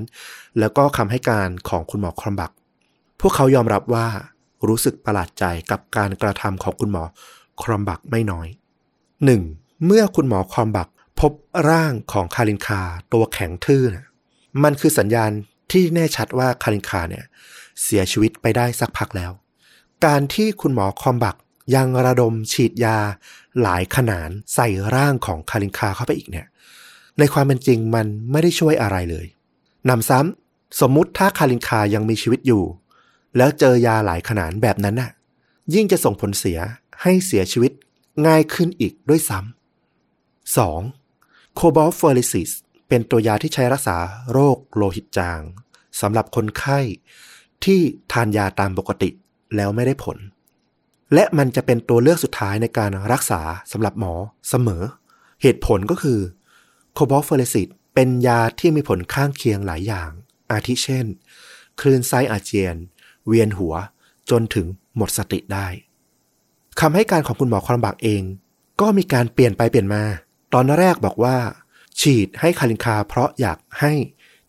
[0.58, 2.52] แล้วก็คำให้การของคุณหมอครอมบัก
[3.20, 4.06] พวกเขายอมรับว่า
[4.68, 7.04] รู้สึกประหลาดใจกับการกระทำของคุณหมอ
[7.62, 8.48] ครอมบักไม่น้อย
[9.16, 9.86] 1.
[9.86, 10.88] เมื่อคุณหมอครอมบัก
[11.20, 11.32] พบ
[11.68, 12.80] ร่างของคารินคา
[13.12, 14.06] ตัวแข็งทื่อนะ
[14.62, 15.30] มันคือสัญญาณ
[15.70, 17.24] ที่แน่ชัดว่าคารินคาเนี่ย
[17.82, 19.32] เสียชีวิตไปได้สักพักแล้ว
[20.04, 21.36] การที่คุณหมอคอมบัก
[21.74, 22.98] ยังระดมฉีดยา
[23.62, 26.46] หลายขนาดใส่ร่างของคารินคาเข้าไปอีกเนี่ย
[27.18, 29.26] ในความเป็นจริงมันไม่ได้ช่วยอะไรเลย
[29.88, 32.64] นำซ้ำสมมุติถ้าคารินคายังมีชีวิตอยู่
[33.36, 35.10] แล้วเจอยาหลายขนาดแบบนั้นน่ะ
[35.74, 36.58] ยิ่งจะส่งผลเสีย
[37.02, 37.72] ให้เสียชีวิต
[38.26, 41.54] ง่ายขึ้นอีกด้วยซ้ำ 2.
[41.54, 42.50] โคบอลเฟอริซิส
[42.88, 43.96] เป็นตัวยาที่ใช้รักษา
[44.32, 45.40] โรคโลหิตจาง
[46.00, 46.80] สำหรับคนไข้
[47.64, 47.80] ที่
[48.12, 49.10] ทานยาตามปกติ
[49.56, 50.18] แล้วไม่ได้ผล
[51.14, 53.40] และมันจะเป็นตัวเลือกสุดท้ายในการรักษา
[53.72, 54.14] สำหรับหมอ
[54.48, 54.82] เสมอ
[55.42, 56.20] เหตุผลก็คือ
[56.94, 60.10] โคบอลเฟอริซิสเป็นยาที่มีผลข้างเคียงหลายอย่าง
[60.50, 61.06] อาทิเช่น
[61.80, 62.76] คลื่นไส้อาเจียน
[63.26, 63.74] เวียนหัว
[64.30, 65.66] จนถึงหมดสติได้
[66.80, 68.22] คำให้การของคุณหมอคอลัมบักเอง
[68.80, 70.02] ก็มีการเปลี่ยนไปเปลี่ยนมา
[70.54, 71.36] ตอนแรกบอกว่า
[72.00, 73.92] ฉีดให้คารินคาเพราะอยากให้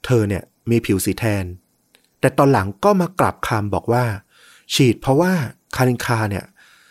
[0.06, 1.46] เธอเนี่ยมีผิวสีแทน
[2.20, 4.06] แต่ตอนหลังก็มากลับคำบอกว่า
[4.74, 5.32] ฉีดเพราะว่า
[5.76, 6.46] คารินคาเนี่ย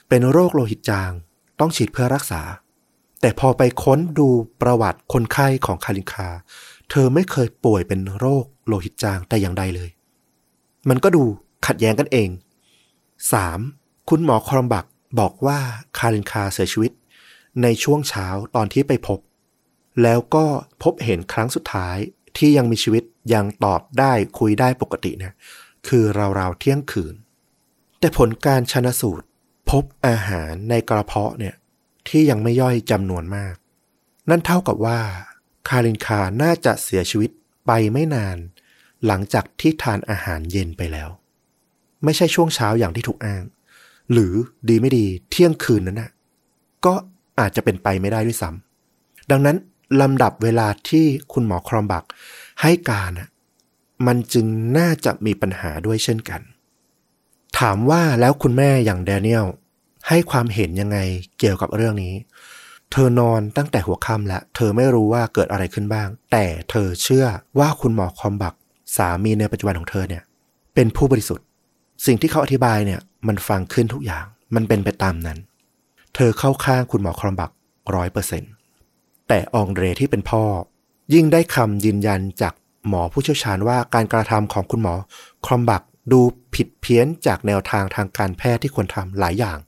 [0.08, 1.10] เป็นโรคโลหิตจาง
[1.60, 2.42] ต้องฉีดเพื่อรักษา
[3.20, 4.28] แต่พอไปค้นดู
[4.60, 6.28] ประวัติคนไข้ของคารินคา
[6.90, 9.90] เธอไม่เคยป่วยเป็นโรคโลหิตจางแต่อย่างใดเลย
[10.88, 11.22] มันก็ดู
[11.66, 12.28] ขัดแย้งกันเอง
[13.18, 14.08] 3.
[14.08, 14.84] คุณหมอคอรมบัก
[15.18, 15.58] บอกว่า
[15.98, 16.92] คารินคาเสียชีวิต
[17.62, 19.20] ในช่วงเช้าตอนที่ไปพบ
[20.02, 20.44] แล้วก็
[20.82, 21.96] พบเห็นครั้งสุดท้าย
[22.36, 23.02] ที่ยังมีชีวิต
[23.34, 25.34] ยังตอบได้คุยได้ปกติเนี่ย
[25.88, 26.04] คือ
[26.38, 27.14] ราวๆเที่ยงคืน
[28.00, 29.26] แต่ผลการชนะสูตร
[29.70, 31.54] พบอาหารในกระเพาะเนี่ย
[32.08, 33.54] ที่ยังไม่ย่อยจำนวนมาก
[34.30, 34.98] นั่นเท่ากับว่า
[35.68, 37.30] คารินคาน่าจะเสียชีวิต
[37.66, 38.36] ไปไม่นาน
[39.06, 41.10] หลังจากที่ทานอาหารเย็นไปแล้ว
[42.04, 43.42] ไม่ใช่ช่วงเช้าอย่างที่ถูกอ้าง
[44.12, 44.32] หรือ
[44.68, 46.10] ดีไม่ดีเที่ยงคืนนั้นนะ
[46.86, 46.94] ก็
[47.40, 49.56] อาจจะเป็นไปไม่ได้ด้วยซ้ำดังนั้น
[50.00, 52.04] ลำดับเวลาที่คุณหมอครอมบัก
[52.62, 53.28] ให้การนะ
[54.06, 54.46] มันจึง
[54.78, 56.40] น่าจะมีปัญหาด้วยเช่นกัน
[57.58, 59.46] ถามว่าแล้วคุณแม่อย่างแดเนียล
[60.08, 60.98] ให้ความเห็นยังไง
[61.38, 62.14] เกี่ยวกับเรื่องนี้
[62.92, 67.26] เธอนอนตั้งแต่หัวค่ำแล้วเธอไม่รู้ว่าเกิดอะไรขึ้นบ้าง แต่เธอเชื่อ
[67.58, 68.54] ว่าคุณหมอคอมบัก
[68.96, 70.22] สามีในปัจจุบันของเธอเนี่ย
[70.74, 71.46] เป็นผู้บริสุทธิ์
[72.06, 75.38] สิ่งที่เขาอธิบายเนี่ย มันฟังขึ้นทุกอย่าง มันเป็นไปตามนั้น
[76.14, 77.50] เธอเข้าข้างคุณหมอคอมบัก
[77.94, 78.52] ร้อยเปอร์เซ็นต์
[79.28, 80.44] แต่องเดรที่เป็นพ่อ
[81.14, 82.54] ยิ่งได้คำยืนยันจาก
[82.88, 84.94] หมอผู้เชี่ยวชาญว่าการกระทำของคุณหมอ
[85.46, 86.20] ครอมบักดู
[86.54, 89.58] ผิดเพี้ยนจากแนวทางทางการแพทย์ที่ควรทำหลายอย่าง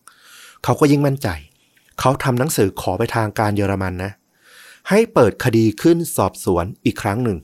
[0.64, 1.29] เขาก็ยิ่งมั่นใจ
[2.01, 4.12] เขาทำหนังสือขอไปทางการเยอรมันนะ
[4.88, 7.38] ให้เปิดคดีขึ้นสอบสวนอีกครั้งหนึ่ง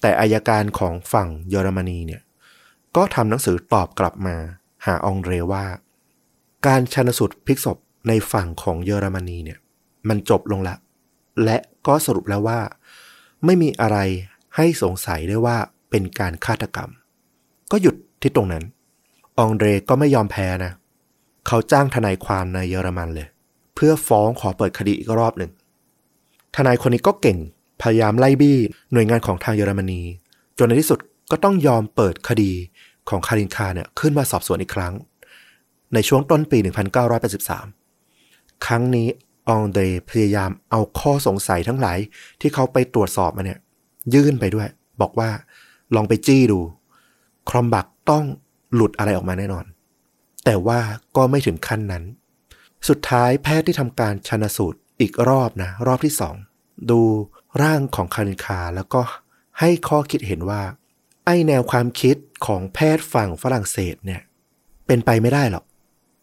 [0.00, 2.22] แต่อายการของฝั่งเยอรมนีเนี่ย
[2.96, 4.36] ก็ทำหนังสือตอบกลับมา
[4.84, 5.64] หาองเรว่า
[6.66, 9.58] การชันสูตรพลิกศพในฝั่งของเยอรมนีเนี่ย
[10.08, 10.78] มันจบลงแล้ว
[11.44, 12.60] และก็สรุปแล้วว่า
[13.44, 13.98] ไม่มีอะไร
[14.56, 15.56] ให้สงสัยได้ว่า
[15.90, 16.90] เป็นการฆาตกรรม
[17.70, 18.64] ก็หยุดที่ตรงนั้น
[19.38, 20.72] องเดรก็ไม่ยอมแพ้นะ
[21.46, 23.28] เขาจ้างทนายความในเยอรมันเลย
[23.74, 25.50] เพื่อฟ้องขอเปิดคดีอีกรอบหนึ่ง
[26.56, 27.38] ทนายคนนี้ก็เก่ง
[27.82, 28.58] พยายามไล่บี้
[28.92, 30.00] หน่วยงานของทางเยอรมนี
[30.58, 30.98] จนในที่สุด
[31.30, 32.52] ก็ต้องยอมเปิดคดี
[33.08, 34.94] ของคารินคาเนี่ยขึ้นมาสอบสวนอีกครั้ง
[35.94, 39.08] ในช่วงต้นปี 1983 ครั้งนี้
[39.48, 41.98] องเดพยายามเอาข้อสงสัยทั้งหลาย
[42.40, 43.58] ที่เขาไปตรวจสอบมาเนี่ย
[44.14, 44.68] ยื่นไปด้วย
[45.00, 45.30] บอกว่า
[45.94, 46.60] ลองไปจี้ดู
[47.48, 48.24] ครอมบักต้อง
[48.74, 49.64] หลุดอะไรออกมาแน่นอน
[50.44, 50.80] แต่ว่า
[51.16, 52.04] ก็ไม่ถึงขั้นนั้น
[52.88, 56.34] สุดท้ายแพทย์ที่ทำการชนสูตรอีกรอบนะ รอบที่สอง
[56.90, 57.00] ดู
[57.62, 59.00] ร่างของคารินคาแล้วก็
[59.60, 60.62] ให้ข้อคิดเห็นว่า
[61.24, 64.22] ไอแนวความคิดของแพทย์ฝั่งฝรั่งเศสเนี่ย
[64.86, 65.64] เป็นไปไม่ได้หรอก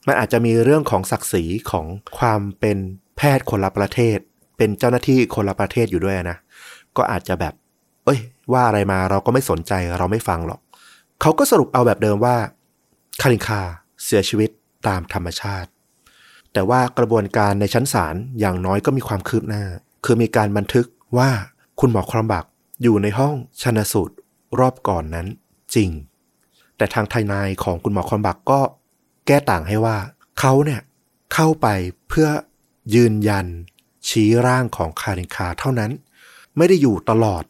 [0.08, 1.86] มันอาจจะมีเรื่องของศักดิ์ศรีของ
[2.18, 2.78] ความเป็น
[3.18, 4.18] แพทย์คนละประเทศ
[4.58, 6.38] เป็นเจ้าหน้าที่คนละประเทศอยู่ด้วยนะ
[6.98, 7.54] ก็อาจจะแบบ
[8.06, 8.20] เอ้ย
[8.54, 10.60] ว่าอะไรมาเราก็ไม่สนใจเราไม่ฟังหรอก
[11.22, 12.36] เขาก็สรุปเอาแบบเดิมว่า
[13.22, 13.62] คารินคา
[14.06, 14.50] เสียชีวิต
[14.88, 15.70] ตามธรรมชาติ
[16.54, 19.64] แต่ว่ากระบวนการในชั้นศาลอย่างน้อยก็มีความคืบหน้า
[20.06, 20.86] คือมีการบันทึก
[21.18, 21.30] ว่า
[21.80, 22.46] คุณหมอครอมบัก
[22.84, 24.16] อยู่ในห้องชนสูตร
[24.60, 25.28] รอบก่อนนั้น
[25.76, 25.90] จริง
[26.78, 28.62] แต่ทางทนายของคุณหมอคอมบักก็
[29.28, 29.98] แก้ต่างให้ว่า
[30.40, 30.82] เขาเนี่ย
[31.34, 31.68] เข้าไป
[32.08, 32.28] เพื่อ
[32.96, 33.46] ยืนยัน
[34.08, 35.92] ชี้ร่างของคารินคาเท่านั้น
[36.58, 37.44] ไม่ได้อยู่ตลอด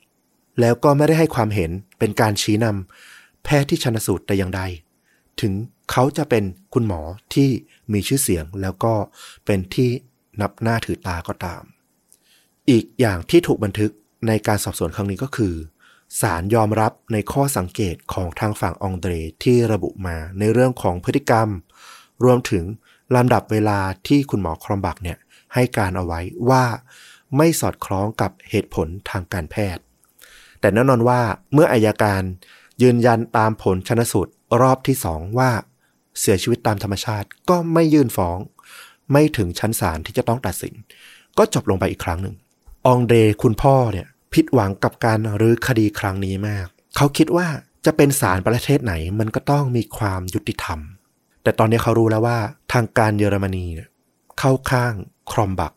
[0.60, 4.62] แล้วก็ไม่ได้ให้ความเห็นเป็นการชี้นำแพทย์ที่ชนสูตรแต่อย่างใด
[5.42, 5.54] ถึง
[5.92, 7.02] เขาจะเป็นคุณหมอ
[7.34, 7.50] ที่
[7.94, 8.94] มีชื่อเสียงแล้วก็
[9.46, 9.90] เป็นที่
[10.42, 11.62] นับหน้าถือตาก็ตาม
[12.70, 13.92] อีกอย่างที่ถูกบันทึก
[14.28, 15.54] ในการสอบสวนครั้งนี้ก็คือ
[16.20, 21.48] ศาลยอมรับในข้อสังเกตของทางฝั่งองเดรที่ระบุมาในเรื่องของพฤติกรรม
[22.24, 22.64] รวมถึง
[23.16, 25.18] ลำดับเวลาที่คุณหมอครอมบักเนี่ย
[25.54, 26.20] ให้การเอาไว้
[26.50, 26.64] ว่า
[27.38, 29.84] ไม่สอดคล้องกับเหตุผลทางการแพทย์
[30.60, 31.22] แต่แน่นอนว่า
[31.54, 32.22] เมื่ออายการ
[32.82, 35.52] ยืนยันตามผลชนสูตรรอบที่สองว่า
[36.20, 38.38] เสียชีวิตตามธรรมชาติก็ไม่ยื่นฟ้อง
[39.12, 40.74] ไม่ถึงชั้นศาลที่จะต้องตัดสิน
[41.38, 42.36] ก็จบลงไปอีกครั้งหนึ่ง
[42.86, 47.48] องเดคุณพ่อเนี่ย ผิดหวังกับการรื้อคดีครั้งนี้มาก เขาคิดว่า
[47.86, 50.80] จะเป็นศาลประเทศไหนมันก็ต้องมีความยุติธรรม
[51.44, 52.40] แต่ตอนนี้เขารู้แล้วว่า
[52.74, 53.66] ทางการเยอรมนี
[54.40, 54.94] เข้าข้าง
[55.32, 55.74] ครอมบัก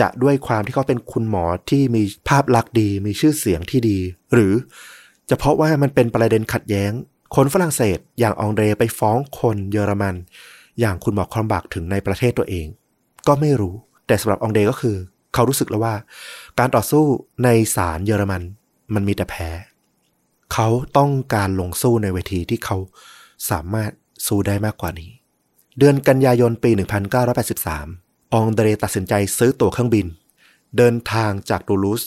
[0.00, 3.98] จะด้วยความที่เขาเป็นคุณหมอที่มีภาพลักษณ์ดี มีชื่อเสียงที่ดี
[4.32, 4.52] หรือ
[5.28, 6.92] จะเพราะว่ามันเป็นประเด็นขัดแย้ง
[7.34, 10.14] คนฝรั่งเศสอย่างองเดรไปฟ้องคนเยอรมัน
[10.80, 12.66] อย่างคุณหมอครอมบักถึงในประเทศตัวเอง
[13.26, 13.74] ก็ไม่รู้
[14.06, 14.96] แต่สำหรับองเดรก็คือ
[15.34, 15.94] เขารู้สึกแล้วว่า
[16.58, 17.04] การต่อสู้
[17.44, 18.42] ในศาลเยอรมัน
[18.94, 19.48] มันมีแต่แพ้
[20.52, 22.76] เขาต้องการลงสู้ในเวทีที่เขา
[23.50, 23.90] สามารถ
[24.26, 25.10] สู้ได้มากกว่านี้
[25.78, 26.70] เดือนกันยายนปี
[27.52, 30.06] 1983 องเดรตัดสินใจซื้อตั๋วเครื่องบิน
[30.76, 32.02] เดินทางจากตูลูส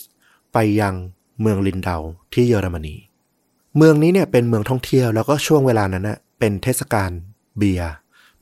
[0.54, 0.96] ไปยัง
[1.42, 1.98] เมืองลินเดา
[2.34, 2.96] ที่เยอรมนี
[3.78, 7.12] เมืองนี้เนี่ยเป็นเมืองท่องเที่ยวแล้วก็ช่วงเวลานั้นนะเป็นเทศกาล
[7.58, 7.92] เบียร์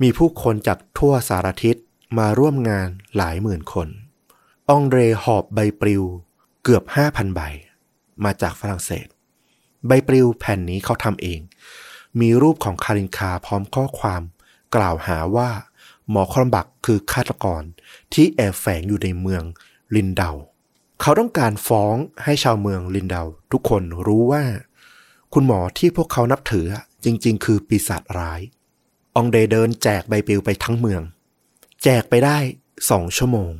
[0.02, 1.76] มีผู้คนจากทั่วสารทิศ
[2.18, 3.88] มาร่วมงานหลายหมื่นคน
[4.72, 6.04] องเดรหอบใบปลิว
[6.64, 7.42] เกือบ5,000ใบ
[8.24, 9.08] มาจากฝรั่งเศส
[9.88, 11.40] ใบปลิวแผ่นนี้เขาทำเอง
[12.20, 14.22] มีรูปของคารินคาพร้อมข้อความ
[14.76, 15.50] กล่าวหาว่า
[16.10, 17.64] หมอครอมบักคือฆาตกร
[18.14, 19.44] ที่แอบแฝงอยู่ในเมือง
[19.96, 20.32] ลินเดา
[21.02, 24.44] เขาต้องการฟ้องให้ชาวเมืองลินเดา ทุกคนรู้ว่า
[25.34, 26.66] คุณหมอที่พวกเขานับถือ
[27.04, 28.42] จริง ๆ คือปีศาจร้าย
[29.16, 31.02] องเดเดินแจกใบปลิวไปทั้งเมือง
[31.84, 32.38] แจกไปได้
[32.90, 33.52] สองชั่วโมง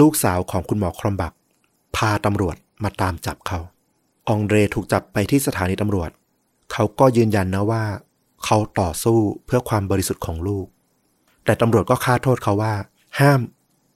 [0.00, 1.32] ลูกสาวของคุณหมอครอมบัก
[1.96, 3.58] พาตำรวจมาตามจับเขา
[4.28, 6.10] องเดรถูกจับไปที่สถานีตำรวจ
[6.72, 7.84] เขาก็ยืนยันนะว่า
[8.44, 10.66] เขาต่อสู้เพื่อความบริสุทธิ์ของลูก
[11.44, 12.74] แต่ตำรวจก็ค่าโทษเขาว่า
[13.20, 13.40] ห้าม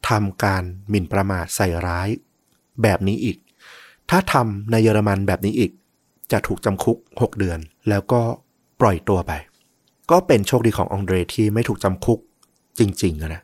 [0.09, 2.09] ทำการหมิ่นประมาทใส่ร้าย
[2.83, 3.37] แบบนี้อีก
[4.11, 5.71] ถ้าทำในเยอรมันแบบนี้อีก
[6.33, 8.21] จะถูกจำคุก 6 เดือน แล้วก็
[8.81, 9.33] ปล่อยตัวไป
[10.11, 12.19] ก็เป็นโชคดีขององเดรที่ไม่ถูกจำคุก
[12.79, 13.43] จริงๆนะ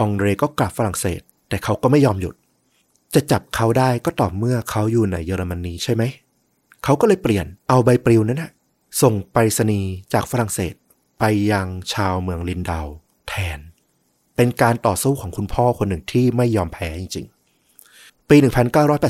[0.00, 2.34] องเดรก็กลับฝรั่งเศส แต่เขาก็ไม่ยอมหยุด
[3.14, 6.02] จะจับเขาได้ก็ต่อเมื่อเขาอยู่ในเยอรมนีใช่ไหม
[6.84, 8.50] เขาก็เลยเปลี่ยนเอาใบปลิวนั้นนะ
[9.02, 10.74] ส่งไปรษณีย์จากฝรั่งเศส
[11.18, 12.86] ไปยังชาวเมืองลินดาว
[13.28, 13.58] แทน
[14.36, 18.36] เป็นการต่อสู้ของคุณพ่อคนหนึ่งที่ไม่ยอมแพ้จริงๆ ปี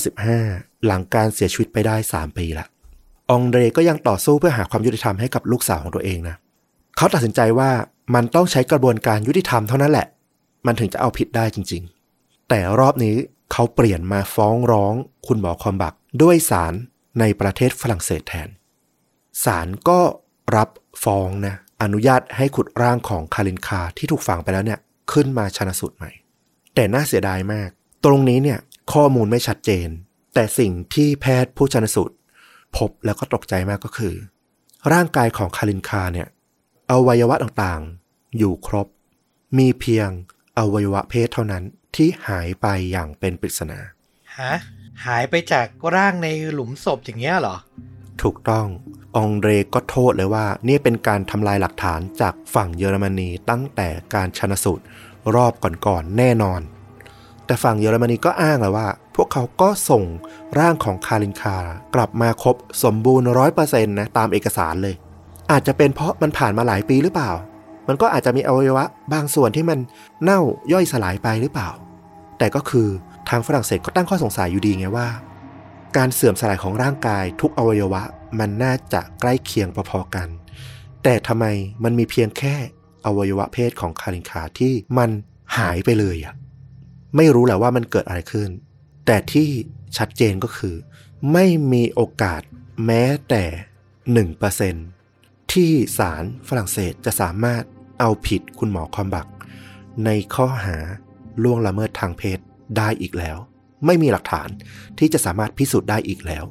[0.06, 2.66] 1985 หลังการเสียชีวิตไปได้ 3 ปีละ
[3.30, 6.36] องเดรก็ยังต่อสู้เพื่อหาความยุติธรรมให้กับลูกสาวของตัวเองนะ
[6.96, 7.70] เขาตัดสินใจว่า
[8.14, 10.06] มันต้องใช้กระบวนการยุติธรรมเท่านั้นแหละ
[10.66, 11.95] มันถึงจะเอาผิดได้จริงๆ
[12.48, 13.16] แต่รอบนี้
[13.52, 14.94] เขาเปลี่ยนมาฟ้องร้อง
[15.26, 16.74] คุณหมอคอมบักด้วยศาล
[17.20, 18.48] ในประเทศฝรั่งเศสแทน
[19.44, 20.00] ศาลก็
[20.56, 20.68] รับ
[21.04, 24.78] ฟ้องนะ อนุญาตให้ขุดร่างของคารินคาที่ถูกฝังไปแล้วเนี่ย
[25.12, 26.10] ขึ้นมาชนะสูตรใหม่
[26.74, 27.68] แต่น่าเสียดายมาก
[28.04, 28.58] ตรงนี้เนี่ย
[28.92, 29.88] ข้อมูลไม่ชัดเจน
[30.34, 32.14] แต่สิ่งที่แพทย์ผู้ชนสูตร
[32.76, 34.14] พบแล้วก็ตกใจมากก็คือ
[34.92, 36.28] ร่างกายของคารินคาเนี่ย
[36.90, 38.86] อวัยวะต่างๆ อยู่ครบ
[39.58, 40.08] มีเพียง
[40.58, 41.64] อวัยวะเพศเท่านั้น
[41.96, 43.78] ที่หายไปอย่างเป็นปริศนา
[44.38, 44.54] ฮะ
[45.06, 47.56] หายไปจากร่างในหลุมศพอย่างเงี้ยเหรอ
[48.22, 48.66] ถูกต้อง
[49.16, 54.84] องเดรก็โทษเลยว่า นี่เป็นการทำลายหลักฐานจากฝั่งเยอรมนีตั้งแต่การชนสูตร
[55.34, 55.52] รอบ
[55.86, 56.60] ก่อนๆแน่นอน
[57.46, 60.04] แต่ฝั่งเยอรมนีก็อ้างเลยว่า พวกเขาก็ส่ง
[60.58, 61.56] ร่างของคารินคา
[61.94, 64.94] กลับมาครบสมบูรณ์ร้อยเปอร์เซ็นต์นะตามเอกสารเลย
[65.50, 67.30] อาจจะเป็นเพราะมันผ่านมาหลายปีหรือเปล่า
[67.88, 69.78] มันก็อาจจะมีอวัยวะบางส่วนที่มัน
[70.22, 70.40] เน่า
[70.72, 71.70] ย่อยสลายไปหรือเปล่า
[72.38, 72.88] แต่ก็คือ
[73.28, 75.08] ทางฝรั่งเศสก็ตั้งข้อสงสัยอยู่ดีไงว่า
[75.96, 78.02] การเสื่อมสลายของร่างกายทุกอวัยวะ
[78.38, 80.28] มันน่าจะใกล้เคียงพอๆกัน
[81.02, 81.44] แต่ทำไม
[81.84, 82.54] มันมีเพียงแค่
[83.06, 85.10] อวัยวะเพศของคารินคาที่มัน
[85.56, 86.34] หายไปเลยอะ
[87.16, 88.50] ไม่รู้แหละว่ามันเกิดอะไรขึ้น
[89.06, 89.48] แต่ที่
[89.96, 90.76] ชัดเจนก็คือ
[91.32, 92.42] ไม่มีโอกาส
[92.86, 93.44] แม้แต่
[94.12, 94.74] หนึ่งเปอร์เซน
[95.52, 97.62] ที่ศาลฝรั่งเศสจะสามารถ
[97.98, 99.26] เอาผิดคุณหมอคอมบัก
[100.04, 100.76] ในข้อหา
[101.42, 102.38] ล่วงละเมิดทางเพศ
[102.76, 103.36] ได้อีกแล้ว
[103.86, 104.48] ไม่มีหลักฐาน
[104.98, 106.44] ที่จะสามารถพิสูจน์ได้อีกแล้ว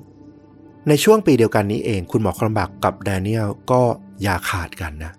[0.87, 3.81] ในช่วงปีเดียวกันนี้เอง คุณหมอคอมบักกับแดเนียลก็
[4.23, 5.13] อย่าขาดกันนะ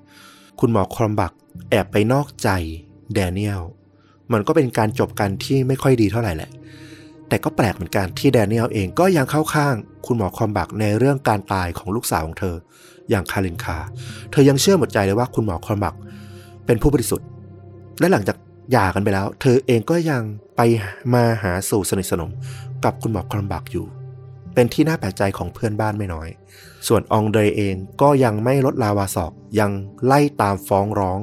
[0.60, 1.32] คุณหมอคอมบัก
[1.70, 2.48] แอบไปนอกใจ
[3.14, 3.60] แดเนียล
[4.32, 6.50] มันก็เป็นการจบกันที่ไม่ค่อยดีเท่าไหร่แหละ
[7.28, 9.74] แต่ก็แปลกเหมือนกันที่แดเนียลเองก็ยังเข้าข้าง
[10.06, 12.56] คุณหมอคอมบักในเรื่องการตายของลูกสาวของเธอ
[13.10, 13.78] อย่างคารินคา
[14.30, 15.94] เธอยังเชื่อหมดใจเลยว่าคุณหมอคอมบัก
[16.66, 17.26] เป็นผู้บริสุทธิ์
[18.00, 18.36] และหลังจาก
[18.72, 20.22] หย่ากันไปแล้ว เธอเองก็ยัง
[20.56, 20.60] ไป
[21.14, 22.30] มาหาสู่สนิทสนม
[22.84, 23.86] กับคุณหมอคอมบักอยู่
[24.54, 26.28] เป็นที่น่าแปลกใจของเพื่อนบ้านไม่น้อย
[26.88, 29.70] ส่วนองเดรเองก็ยังไม่ลดลาวาศอกยัง
[30.06, 31.18] ไล่ตามฟ้องร้อง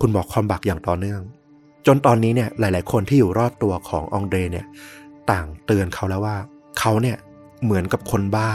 [0.00, 1.20] คุณหมอคอมบักอย่างต่อเนื่อง
[1.86, 4.66] จนตอนนี้เนี่ยหลาย ๆ คนที่อยู่รอบตัวขององเดรเนี่ย
[5.30, 6.36] ต่างเตือนเขาแล้วว่า
[6.78, 7.16] เขาเนี่ย
[7.64, 8.50] เหมือนกับคนบ้า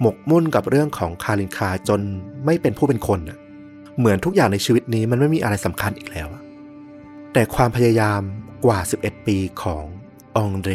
[0.00, 2.00] หมกมุ่นกับเรื่องของคารินคาจน
[2.44, 3.38] ไม่เป็นผู้เป็นคนน่ะ
[4.00, 6.28] เหมือนทุกอย่างในชีวิตนี้มันไม่มีอะไรสำคัญอีกแล้ว
[7.32, 8.20] แต่ความพยายาม
[8.64, 9.84] กว่า 11 ปีของ
[10.36, 10.72] องเดร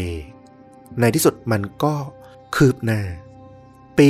[0.99, 1.93] ในที่สุดมันก็
[2.55, 3.01] คืบหน้า
[3.97, 4.07] ปี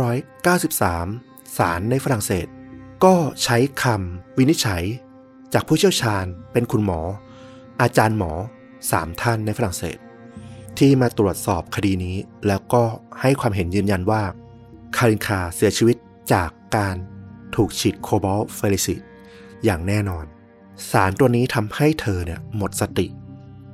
[0.00, 2.46] 1993 ศาลในฝรั่งเศส
[3.04, 4.84] ก็ใช้คำวินิจฉัย
[5.54, 7.00] จากผู้เชี่ยวชาญเป็นคุณหมอ
[7.80, 8.32] อาจารย์หมอ
[8.90, 9.98] สามท่านในฝรั่งเศส
[10.78, 12.82] ที่มาตรวจสอบคดีนี้ แล้วก็
[13.20, 14.22] ให้ความเห็นยืนยันว่า
[14.96, 15.96] คารินคาเสียชีวิต
[16.32, 16.96] จากการ
[17.56, 19.00] ถูกฉีดโคบอลเฟอร์เรซิต
[19.64, 20.24] อย่างแน่นอน
[20.90, 23.06] สารตัวนี้ทำให้เธอเนี่ยหมดสติ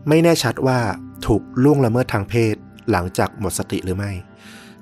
[0.09, 0.81] ไม่แน่ชัดว่า
[1.27, 2.55] ถูกล่วงละเมิดทางเพศ
[2.91, 4.13] หลังจากหมดสติหรือไม่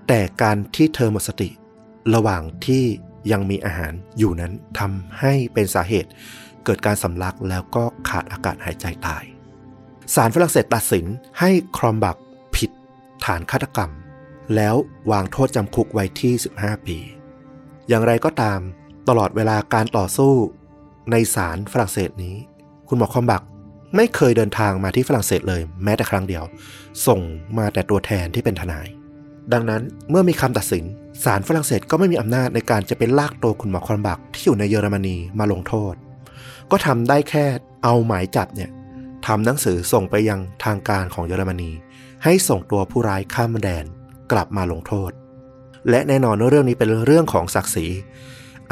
[0.09, 1.51] แต่การที่เธอหมดสติ
[2.15, 2.85] ระหว่างที่
[3.33, 6.11] ยังมีอาหารอยู่นั้นทำให้เป็นสาเหตุ
[6.65, 9.25] เกิดการสำลักแล้วก็ขาดอากาศหายใจตาย
[10.15, 11.07] ศาลฝรั่งเศสตัดสิน
[11.41, 12.17] ให้ครอมบัก
[12.57, 12.71] ผิด
[13.25, 13.91] ฐานฆาตกรรม
[14.55, 14.75] แล้ว
[15.11, 16.99] วางโทษจำคุกไว้ที่ 15 ปี
[17.89, 18.61] อย่างไรก็ตาม
[19.09, 20.33] ตลอดเวลาการต่อสู้
[21.11, 22.37] ในศาลฝรั่งเศสนี้
[22.89, 23.43] คุณหมอคอมบัก
[23.97, 26.45] ไม่เคยเดินทางมาที่ฝรั่งเศสเลยแม้แต่ครั้งเดียว
[27.07, 27.21] ส่ง
[27.59, 28.87] มาแต่ตัวแทนที่เป็นทนาย
[29.53, 30.85] ดังนั้นเมื่อมีคำตัดสิน
[31.25, 35.95] ศาลฝรั่งเศสก็ไม่มีอำนาจในการจะเป็นลากตัวคุณหมอคอมบักที่อยู่ในเยอรมนีมาลงโทษ
[36.71, 37.45] ก็ทำได้แค่
[37.85, 38.71] เอาหมายจับเนี่ย
[39.27, 41.71] ทำหนังสือส่งไปยังทางการของเยอรมนี
[42.25, 43.85] ให้ส่งตัวผู้ร้ายข้ามแดน
[44.33, 45.11] กลับมาลงโทษ
[45.91, 47.87] และแน่นอนว่าเรื่องนี้เป็นเรื่องของศักดิ์ศรี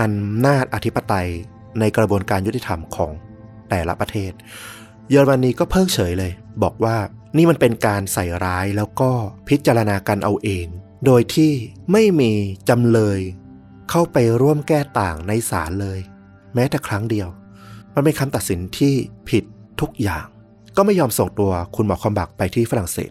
[0.01, 1.28] อำนาจอธิปไตย
[1.78, 3.12] ในกระบวนการยุติธรรมของ
[3.70, 4.32] แต่ละประเทศ
[5.11, 6.32] เยอรมนีก็เพิกเฉยเลย
[6.62, 6.97] บอกว่า
[7.36, 9.11] นี่มันเป็นการใส่ร้ายแล้วก็
[9.49, 10.66] พิจารณากันเอาเอง
[11.07, 11.53] โดยที่
[11.92, 12.32] ไม่มี
[12.68, 13.20] จำเลย
[13.90, 15.99] เข้าไปร่วมแก้ต่างในศาลเลย
[16.55, 17.28] แม้แต่ครั้งเดียว
[17.95, 18.95] มันเป็นคำตัดสินที่
[19.28, 19.45] ผิด
[19.80, 20.26] ทุกอย่าง
[20.76, 23.11] ก็ไม่ยอมส่งตัวคุณหมอคอมบักไปที่ฝรั่งเศส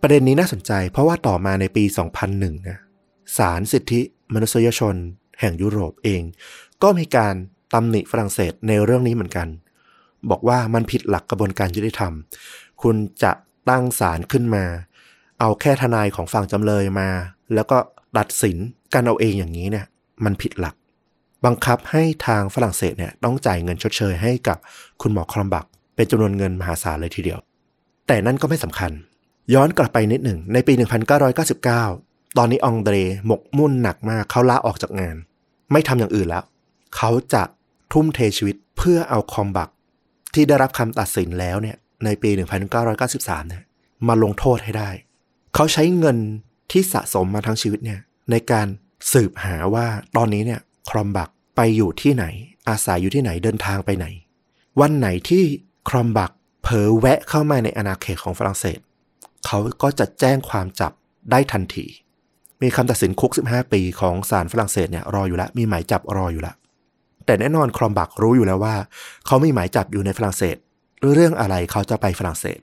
[0.00, 1.84] ประเด็นนี้น่าสนใจเพราะว่าต่อมาในปี
[2.26, 2.78] 2001นะ
[3.38, 4.00] ศาลสิทธิ
[4.34, 4.94] มนุษยชน
[5.42, 6.22] แห่งยุโรปเอง
[6.82, 7.34] ก็มีการ
[7.74, 9.48] ตำหนิฝรั่งเศสในเรื่องนี้เหมือนกัน
[10.30, 12.12] บอกว่ามันผิดหลักกระบวนการยุติธรรม
[12.82, 13.32] คุณจะ
[13.68, 14.64] ตั้งศาลขึ้นมา
[15.40, 17.08] เอาแค่ทนายของฝั่งจำเลยมา
[17.54, 17.78] แล้วก็
[18.16, 18.56] ตัดสิน
[18.94, 19.86] กันเอาเองอย่างนี้เนี่ย
[20.24, 20.74] มันผิดหลัก
[21.44, 24.58] บังคับให้ทางฝรั่งเศสเนี่ยต้องจ่ายเงินชดเชยให้กับ
[25.02, 27.38] คุณหมอครอมบัก เป็นจำนวนเงินมหาศาลเลยทีเดียว
[28.06, 28.92] แต่นั่นก็ไม่สำคัญ
[29.54, 30.72] ย้อนกลับไปนิดหนึ่งในปี
[31.54, 32.94] 1999 ตอนนี้องเดร
[33.26, 35.16] หมกมุ่นหนักมากเขาลาออกจากงาน
[35.72, 36.44] ไม่ทำอย่างอื่นแล้ว
[36.96, 37.42] เขาจะ
[37.92, 39.68] ทุ่มเทชีวิตเพื่อเอาคอมบัก
[40.34, 42.30] ที่ได้รับคำตัดสินแล้วเนี่ยในปี
[42.90, 43.62] 1993เนี่ย
[44.08, 44.90] มาลงโทษให้ได้
[45.54, 46.18] เขาใช้เงิน
[46.70, 48.00] ที่สะสมมาทั้งชีวิตเนี่ย
[48.30, 48.66] ในการ
[49.12, 50.60] สืบหาว่าตอนนี้เนี่ย
[50.90, 52.24] ครอมบักไปอยู่ที่ไหน
[52.68, 54.06] อาศัยอยู่ที่ไหนเดินทางไปไหน
[54.80, 55.44] วันไหนที่
[55.88, 56.30] ครอมบัก
[56.62, 58.78] เผลอแวะเข้ามาในอาณาเขตของฝรั่งเศส
[59.46, 60.92] เขาก็จะแจ้งความจับ
[61.30, 61.86] ได้ทันที
[62.62, 66.54] มีคำตัดสินคุก 15 ปีของศาลฝรั่งเศสเนี่ยรออยู่ล้วมีหมายจับรออยู่ล้ว
[67.26, 68.76] แต่แน่นอนครอมบักรู้อยู่แล้วว่า
[69.26, 70.56] เขามีหมายจับอยู่ในฝรั่งเศส
[71.14, 72.58] เรื่องอะไรเขาจะไปฝรั่งเศส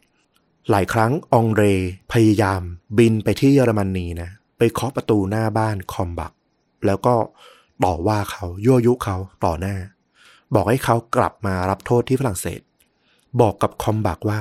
[0.69, 1.63] หลายครั้งองเร
[2.13, 2.61] พยายาม
[2.97, 6.31] บินไปที่เยอรมนีนะไปเคาะประตูหน้าบ้านคอมบัก
[6.85, 7.15] แล้วก็
[7.83, 9.75] ต่อว่าเขายั่วยุเขาต่อหน้า
[10.55, 12.61] บอกให้เขากลับมารับโทษที่ฝรั่งเศส
[13.41, 14.39] บอกกับคอมบักว่า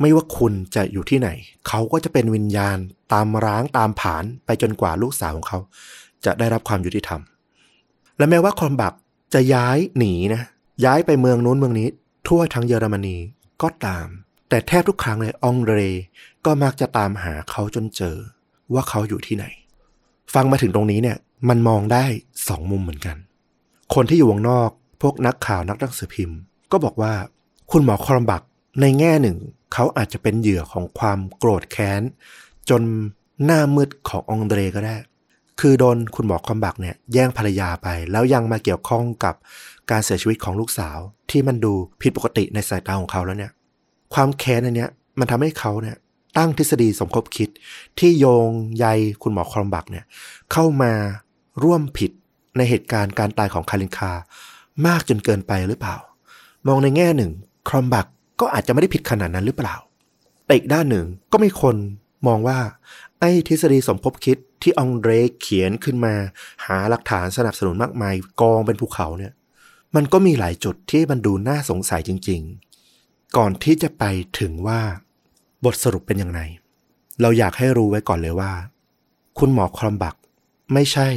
[0.00, 1.28] ไม่ว่าคุณจะอยู่ที่ไหน
[1.68, 2.78] เขาก็จะเป็นวิญญาณ
[3.12, 5.58] ตามร้างตามผานไปจนกว่าลูกสาวของเขา
[6.24, 7.20] จะได้รับความยุติธรรม
[8.18, 8.94] และแม้ว่าคอมบัก
[9.34, 10.42] จะย้ายหนีนะ
[10.84, 11.88] ย้ายไปเมืองนู้นเมืองนี้
[12.26, 13.16] ทั่วทั้งเยอรมนี
[13.62, 14.06] ก็ตาม
[14.48, 15.72] แต่แทบทุกครั้งเลยองเร
[16.44, 18.16] ก็มักจะตามหาเขาจนเจอ
[18.74, 19.44] ว่าเขาอยู่ที่ไหน
[20.34, 21.18] ฟังมาถึงตรงนี้เนี่ย
[21.48, 22.04] มันมองได้
[22.48, 23.16] สองมุมเหมือนกัน
[23.94, 24.70] คนที่อยู่วงนอก
[25.02, 26.38] พวกนักข่าวนักหนังสือพิมพ์
[26.72, 27.12] ก็บอกว่า
[27.70, 28.42] คุณหมอคอมบัก
[28.80, 29.38] ในแง่หนึ่ง
[29.72, 32.02] เขาอาจจะเป็นเหยื่อของความโกรธแค้น
[32.70, 32.82] จน
[33.44, 34.96] หน้ามืดขององเดรก็ได้
[35.60, 39.34] คือโดนคุณหมอคอมบักเนี่ยแย่งภรรยาไป แล้วยังมาเกี่ยวข้องกับ
[39.90, 40.98] การเสียชีวิตของลูกสาว
[41.30, 43.52] ที่มันดูผิดปกติในสายตาของเขาแล้วเนี่ย
[44.14, 45.96] ความแค้นอันเนี้ยมันทำให้เขาเนี่ย
[46.36, 47.48] ตั้งทฤษฎีสมคบคิด
[47.98, 48.86] ที่โยงใย
[49.22, 50.04] คุณหมอคอมบักเนี่ย
[50.52, 50.92] เข้ามา
[51.62, 52.10] ร่วมผิด
[52.56, 54.12] ในเหตุการณ์การตายของคารินคา
[54.86, 55.96] มากจนเกินไปหรือเปล่า
[56.66, 57.32] มองในแง่หนึ่ง
[57.68, 58.06] คอมบัก
[58.40, 59.76] ก็อาจจะไม่ได้ผิดขนาดนั้นหรือเปล่า
[60.44, 61.76] แต่อีกด้านหนึ่งก็มีคน
[62.26, 62.58] มองว่า
[63.20, 65.10] ไอ้ทฤษฎีสมคบคิดที่องเดร
[65.40, 66.14] เขียนขึ้นมา
[66.66, 69.32] หาหลักฐานสนับสนุนมากมาย กองเป็นภูเขาเนี่ย
[69.94, 72.40] มันก็มีหลายจุดที่มันดูน่าสงสัยจริง
[72.88, 74.04] ๆ ก่อนที่จะไป
[74.40, 74.80] ถึงว่า
[75.64, 76.40] บทสรุปเป็นยังไง
[77.20, 78.52] เราอยากให้รู้ไว้ก่อนเลยว่า
[79.38, 80.16] คุณหมอครอมบัก
[80.72, 81.08] ไม่ใช่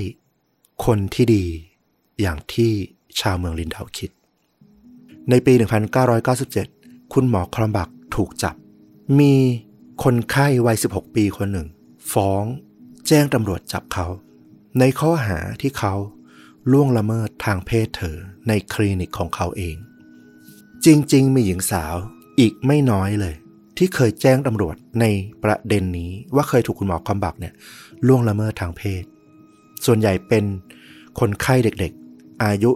[0.86, 1.46] คนที่ดี
[2.22, 2.72] อย่างที่
[3.20, 4.12] ชาวเมืองลินดาวคิด
[5.30, 5.54] ในปี
[6.20, 6.75] 1997
[7.20, 8.56] คุณหมอครอมบักถูกจับ
[9.20, 9.34] มี
[10.04, 11.68] คนไข้วัย 16 ปีคนหนึ่ง
[12.14, 12.44] ฟ้อง
[13.08, 14.08] แจ้งตำรวจจับเขา
[14.80, 15.94] ในข้อหาที่เขา
[16.72, 19.76] ล่วงละเมิดทางเพศเธอในคลินิกของเขาเอง
[20.86, 21.96] จริงๆ มีหญิงสาว
[22.40, 23.36] อีกไม่น้อยเลย
[23.78, 25.06] ที่เคยแจ้งตำรวจใน
[25.44, 27.54] ประเด็นนี้ว่าเคยถูกคุณหมอคอมบักเนี่ย
[28.08, 29.04] ล่วงละเมิดทางเพศ
[29.86, 30.46] ส่วนใหญ่เป็น
[31.20, 32.72] คนไข้เด็กๆ อายุ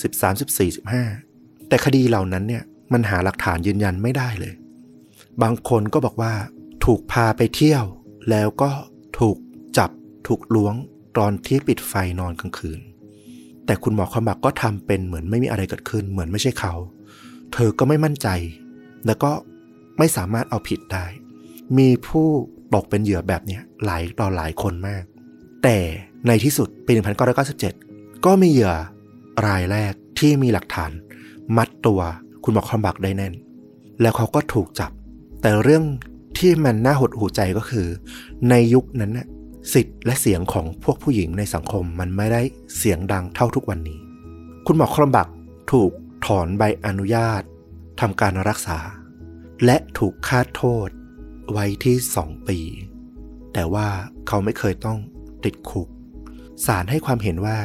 [0.00, 0.78] 13 14
[1.16, 4.54] 15 แต่คดีเหล่านั้นเนี่ย มันหาหลักฐานยืนยันไม่ได้เลย
[5.42, 6.32] บางคนก็บอกว่า
[6.84, 7.84] ถูกพาไปเที่ยว
[8.30, 8.70] แล้วก็
[9.18, 9.36] ถูก
[9.78, 9.90] จับ
[10.26, 10.74] ถูกล้วง
[11.18, 12.80] ตอนที่ปิดไฟนอนกลางคืน
[13.66, 16.74] แต่คุณหมอคอมบักก็ทำเป็นเหมือนไม่มีอะไรเกิดขึ้น เหมือนไม่ใช่เขา
[17.52, 18.28] เธอก็ไม่มั่นใจ
[19.06, 19.30] แล้วก็
[19.98, 21.06] ไม่สามารถเอาผิดได้
[21.78, 22.28] มีผู้
[22.74, 25.04] ตกเป็นเหยื่อแบบเนี้ยหลายต่อหลายคนมาก
[25.62, 25.78] แต่
[26.26, 26.92] ในที่สุดปี
[27.58, 28.74] 1997 ก็มีเหยื่อ
[29.46, 30.90] รายแรกที่มีหลักฐาน
[31.56, 32.00] มัดตัว
[32.44, 33.34] คุณหมอคอมบักได้แน่น
[34.00, 34.90] แล้วเขาก็ถูกจับ
[35.42, 35.84] แต่เรื่อง
[36.38, 37.86] ที่มันน่าหดหูใจก็คือ
[38.50, 39.26] ในยุคนั้นน่ะ
[39.72, 42.42] สิทธิ์และเสียงของพวกผู้หญิงในสังคมมันไม่ได้
[42.76, 44.00] เสียงดังเท่าทุกวันนี้
[44.66, 45.28] คุณหมอคอมบัก
[45.72, 45.90] ถูก
[46.26, 47.42] ถอนใบอนุญาต
[48.00, 48.78] ทำการรักษา
[49.64, 50.88] และถูกคาดโทษ
[51.52, 52.58] ไว้ที่สองปี
[53.52, 53.88] แต่ว่า
[54.28, 54.98] เขาไม่เคยต้อง
[55.44, 55.88] ติดคุก
[56.66, 57.58] ศาลให้ความเห็นว่า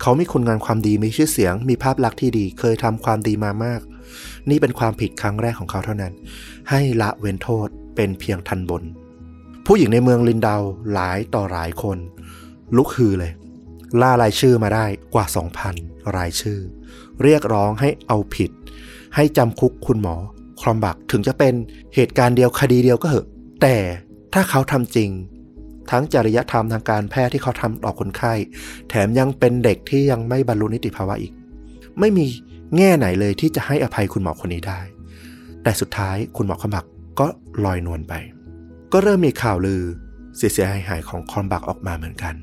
[0.00, 3.80] เขามีคุณงานความดีมีชื่อเสียง มีภาพลักษณ์ที่ดี เคยทำความดีมามาก
[4.50, 6.12] นี่เป็นความผิดครั้งแรกของเขาเท่านั้น
[6.70, 8.82] ให้ละเว้นโทษเป็นเพียงทันบน
[9.66, 11.98] ผู้หญิงในเมืองลินดาวหลายต่อหลายคน
[12.76, 13.32] ลุกฮือเลย
[14.00, 14.84] ล่ารายชื่อมาได้
[15.14, 15.26] กว่า
[15.70, 16.58] 2,000 รายชื่อ
[17.22, 18.50] เรียกร้องให้เอาผิด
[19.14, 20.16] ให้จำคุกคุณหมอ
[20.60, 21.54] ครอมบักถึงจะเป็น
[21.94, 23.26] เหตุการณ์เดียวคดีเดียวก็เหอะ
[23.62, 23.76] แต่
[24.34, 25.10] ถ้าเขาทำจริง
[25.90, 28.32] ทั้งจริยธรรมทางการแพทย์ที่เขาทำต่อคนไข้
[28.88, 31.32] แถมยังเป็นเด็กที่ยังไม่บรรลุนิติภาวะอีก
[32.00, 32.26] ไม่มี
[32.76, 34.80] แง่ไหนเลยที่จะให้อภัยคุณหมอคนนี้ได้
[35.62, 36.86] แต่สุดท้ายคุณหมอคอมบัก
[37.20, 37.26] ก็
[37.64, 38.14] ลอยนวลไป
[38.92, 39.82] ก็เริ่มมีข่าวลือ
[40.36, 42.34] เสียหายหายของคอมบักออกมาเหมือนกัน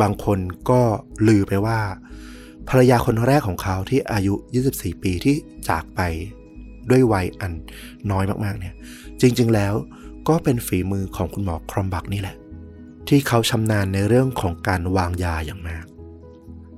[0.00, 0.38] บางคน
[0.70, 0.80] ก็
[1.28, 1.80] ลือไปว่า
[2.68, 4.34] ภรรยาคนแรกของเขาที่อายุ
[4.68, 5.36] 24 ปีที่
[5.68, 6.00] จากไป
[6.90, 7.52] ด้วยวัยอัน
[8.10, 8.74] น้อยมากๆเนี่ย
[9.20, 9.74] จริงๆแล้ว
[10.28, 12.36] ก็เป็นฝีมือของคุณหมอครอมบักนี่แหละ
[13.08, 15.84] ที่เขาชำนาญในเรื่องของการวางยาอย่างมาก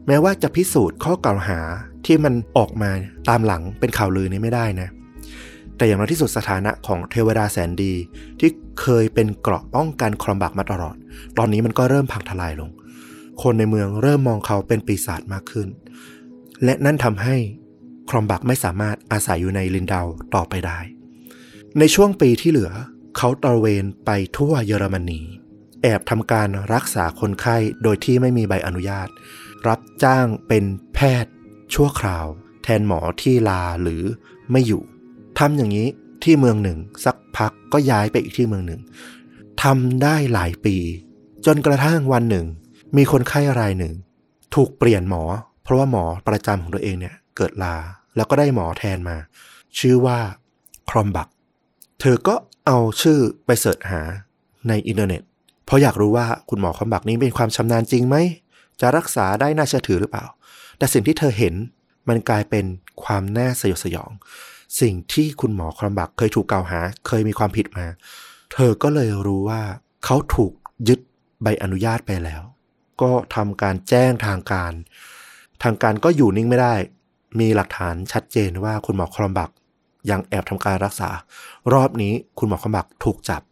[0.07, 1.61] แม้ว่าจะพิสูจน์ข้อกล่าวหา
[2.09, 2.91] ที่มันออกมา
[3.29, 4.89] ตามหลังเป็นข่าวลือนี้ไม่ได้นะ
[5.77, 7.95] แต่อย่างน้อยที่สุดสถานะของเทวดาแสนดี
[8.41, 8.51] ที่
[8.81, 10.97] เคยเป็นเกราะป้องกันครอมบักมาตลอด
[11.39, 12.71] ตอนนี้มันก็เริ่มพังทลายลง
[13.43, 15.69] คนในเมืองเริ่มมองเขาเป็นปีศาจมากขึ้น
[16.65, 17.37] และนั่นทำให้
[18.11, 20.79] ครอมบักไม่สามารถอาศัยอยู่ในลินดาวต่อไปได้
[21.79, 22.73] ในช่วงปีที่เหลือ
[23.17, 25.21] เขาตระเวนไปทั่วเยอรมนี
[25.83, 29.09] แอบทำการรักษาคนไข้โดยที่ไม่มีใบอนุญาต
[29.69, 31.33] รับจ้างเป็นแพทย์
[31.75, 32.27] ชั่วคราว
[32.63, 34.03] แทนหมอที่ลาหรือ
[34.51, 34.83] ไม่อยู่
[35.39, 35.89] ทำอย่างนี้
[36.23, 38.81] ที่เมืองหนึ่ง สักพักก็ย้ายไปอีกที่เมืองหนึ่ง
[39.63, 40.77] ทำได้หลายปี
[41.47, 42.47] จนกระทั่งวันหนึ่ง
[42.97, 43.95] มีคนไข้รายหนึ่ง
[44.55, 45.23] ถูกเปลี่ยนหมอ
[45.63, 47.77] เพราะว่าหมอประจำของตัวเองเนี่ยเกิดลา
[48.17, 49.17] แล้วก็ได้หมอแทนมา
[49.79, 50.19] ชื่อว่า
[50.91, 51.29] ครอมบัก
[52.01, 52.35] เธอก็
[52.67, 54.01] เอาชื่อไปเสิร์ชหา
[54.69, 55.23] ในอินเทอร์เน็ต
[55.67, 58.17] เพราะอยากรู้ว่าคุณหมอครอมบักนี้เป็นความชำนาญจริงไหม
[58.81, 60.25] จะรักษาได้น่าเชื่อถือหรือเปล่า
[60.79, 61.55] แต่สิ่งที่เธอเห็น
[62.09, 62.65] มันกลายเป็น
[63.05, 64.11] ความน่าสยดสยอง
[64.81, 67.87] สิ่งที่คุณหมอครอมบักเคยถูกกล่าวหา เคยมีความผิดมา
[68.53, 69.61] เธอก็เลยรู้ว่า
[70.05, 70.53] เขาถูก
[70.89, 71.01] ยึด
[71.43, 72.43] ใบอนุญาตไปแล้ว
[73.03, 74.73] ก็ทำการแจ้งทางการ
[75.63, 76.75] ทางการก็อยู่นิ่งไม่ได้
[77.41, 79.51] มีหลักฐานชัดเจนว่าคุณหมอครอมบัก
[80.11, 81.11] ยังแอบทำการรักษา
[81.73, 83.43] รอบนี้คุณหมอครอมบักถูกจับ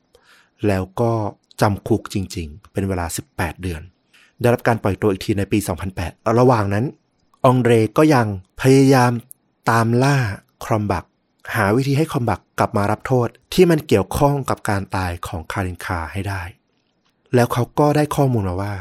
[0.67, 1.13] แล้วก็
[1.61, 3.83] จำคุกจริง ๆ เป็นเวลา 18 เดือน
[4.41, 5.59] ได้รับการปล่อยตัวอีกทีในปี
[5.99, 6.85] 2008 ระหว่างนั้น
[7.49, 8.27] องเรก็ยัง
[8.61, 9.13] พยายาม
[9.71, 10.17] ตามล่า
[10.65, 11.05] ครอมบัก
[11.55, 16.43] หาวิธีให้ครอมบักกลับมารับโทษที่มันเกี่ยวข้องกับการตายของคารินคาให้ได้
[17.35, 18.75] แล้วเขาก็ได้ข้อมูลมาว่า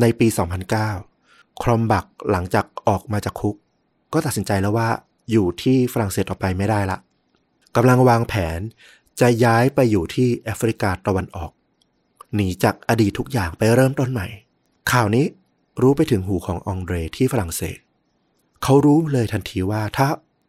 [0.00, 0.26] ในปี
[0.94, 3.56] 2009 ครอมบักหลังจากออกมาจากคุก
[4.12, 4.88] ก็ตัดสินใจแล้วว่า
[5.30, 6.98] อยู่ที่ฝรั่งเศสต่อไปไม่ได้ละ
[7.76, 8.60] กำลังวางแผน
[9.20, 11.50] จะย้ายไปอยู่ที่แอฟริกาตะวันออก
[12.34, 14.26] หนีจากอดีตทุกอย่างไปเริ่มต้นใหม่
[14.92, 15.26] ข่าวนี้
[15.82, 17.78] รู้ไปถึงหูขององเดรที่ฝรั่งเศส
[18.62, 20.06] เขารู้เลยทันทีว่าถ้า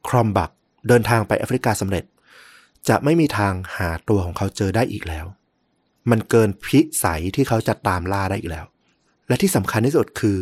[0.08, 0.50] ครอมบัก
[0.88, 2.04] เดินทางไปแอฟริกาสำเร็จ
[2.90, 5.26] จะไม่มีทางหาตัวของเขาเจอได้อีกแล้ว
[6.10, 8.66] มันเกินพิสัยที่เขาจะตามล่าได้อีกแล้ว
[9.28, 10.38] และที่สำคัญที่สุดคือ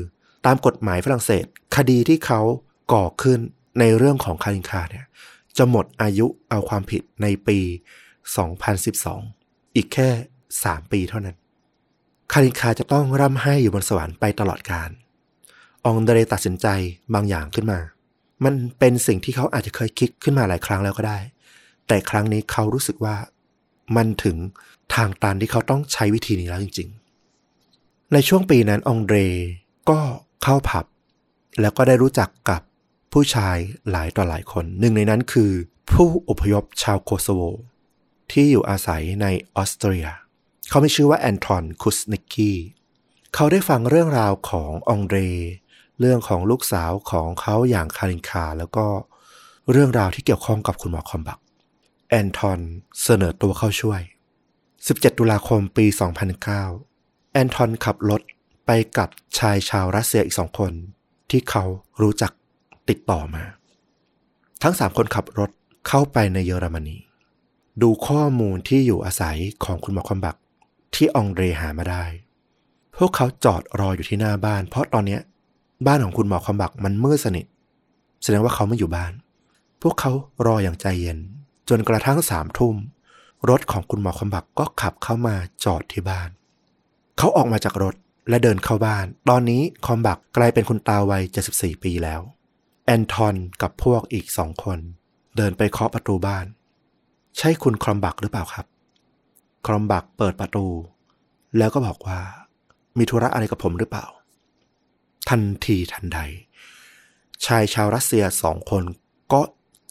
[0.45, 1.45] ตามกฎหมายฝรั่งเศส
[1.75, 2.41] คดีที่เขา
[2.93, 3.39] ก่อขึ้น
[3.79, 5.05] ในเรื่องของคารินคาเนี่ย
[5.57, 7.59] จะหมดอายุเอาความผิดในปี
[8.47, 10.09] 2012 อีกแค่
[10.51, 11.37] 3 ปีเท่านั้น
[12.31, 14.89] คารินคาจะต้องร่ำไห้อยู่บนสวรรค์ไปตลอดกาล
[15.85, 16.67] องเดเรตัดสินใจ
[17.13, 17.79] บางอย่างขึ้นมา
[18.43, 21.19] มันเป็นสิ่งที่เขาอาจจะเคยคิดขึ้นมาหลายครั้งแล้วก็ได้
[21.87, 23.15] แต่ครั้งนี้เขารู้สึกว่า
[23.95, 24.37] มันถึง
[24.95, 26.89] ทางตันที่เขาต้องใช้วิธีนี้แล้วจริง
[27.51, 29.17] ๆ ในช่วงปีนั้นองเดร
[29.89, 29.99] ก็
[30.43, 30.85] เข้าผับ
[31.61, 32.61] แล้วก็ได้รู้จักกับ
[33.13, 33.57] ผู้ชาย
[33.89, 35.51] หลายต่อหลายคน หนึ่งในนั้นคือ
[35.91, 37.41] ผู้อพยพชาวโคโซโว
[38.31, 40.07] ที่อยู่อาศัยในออสเตรีย
[40.69, 42.57] เขาไม่ชื่อว่าแอนทอนคุสนิกกี้
[43.35, 45.17] เขาได้ฟังเรื่องราวขององเดร
[46.01, 48.85] เรื่องของลูกสาวของเขาอย่างคารินคา แล้วก็
[49.71, 51.39] เรื่องราวที่เกี่ยวข้องกับคุณหมอคอมบัก
[52.09, 52.59] แอนทอน
[53.03, 54.01] เสนอตัวเข้าช่วย
[54.59, 55.85] 17 ตุลาคมปี
[56.59, 58.21] 2009 แอนทอนขับรถ
[58.65, 60.71] ไปกับชายชาวรัสเซียอีกสองคน
[61.29, 61.63] ที่เขา
[62.01, 62.31] รู้จัก
[62.89, 63.43] ติดต่อมา
[64.63, 65.49] ทั้งสามคนขับรถ
[65.87, 66.97] เข้าไปในเยอรมนี
[67.81, 70.35] ดูข้อมูลที่อยู่อาศัยของคุณหมอคอมบัก
[70.95, 72.03] ที่องเดรหามาได้
[72.97, 75.19] พวกเขาจอดรออยู่ที่หน้าบ้าน เพราะตอนนี้
[75.85, 77.45] บ้านของคุณหมอคอมบักมันมืดสนิท
[78.23, 79.13] แสดงว่าเขาไม่อยู่บ้าน
[79.81, 80.11] พวกเขา
[80.45, 81.19] รออย่างใจเย็น
[81.69, 82.75] จนกระทั่งสามทุ่ม
[83.49, 86.29] รถของคุณหมอคอมบักก็ขับเข้ามาจอดที่บ้าน
[87.17, 87.95] เขาออกมาจากรถ
[88.29, 91.23] และเดินเข้าบ้าน ตอนนี้คอมบักกลายเป็นคุณตาวัย
[91.53, 92.21] 74 ปีแล้ว
[92.85, 94.79] แอนทอนกับพวกอีกสองคน
[95.37, 96.45] เดินไปเคาะประตูบ้าน
[97.37, 98.65] ใช่คุณคอมบักหรือเปล่าครับ
[99.65, 100.65] คอมบักเปิดประตู
[101.57, 102.19] แล้วก็บอกว่า
[102.97, 104.05] มีธุระอะไรกับผมหรือเปล่า
[105.31, 106.19] ทันทีทันใด
[107.45, 108.83] ชายชาวรัสเซียสองคน
[109.33, 109.41] ก็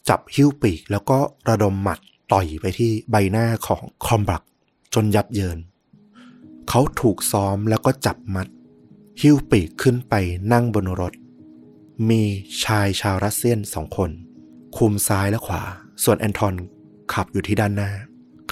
[0.09, 1.19] จับหิ้วปีก แล้วก็
[1.49, 1.99] ระดมหมัด
[2.31, 4.41] ต่อยไปที่ใบหน้าของคอมบัก
[4.93, 5.57] จนยับเยิน
[6.69, 8.47] เขาถูกซ้อมแล้วก็จับมัด
[9.21, 10.13] หิ้วปีกขึ้นไป
[10.51, 11.13] นั่งบนรถ
[12.09, 12.21] มี
[12.63, 14.11] ชายชาวรัสเซียนสองคน
[14.77, 15.63] คุมซ้ายและขวา
[16.03, 16.55] ส่วนแอนทอน
[17.13, 17.91] ขับอยู่ที่ด้านหน้า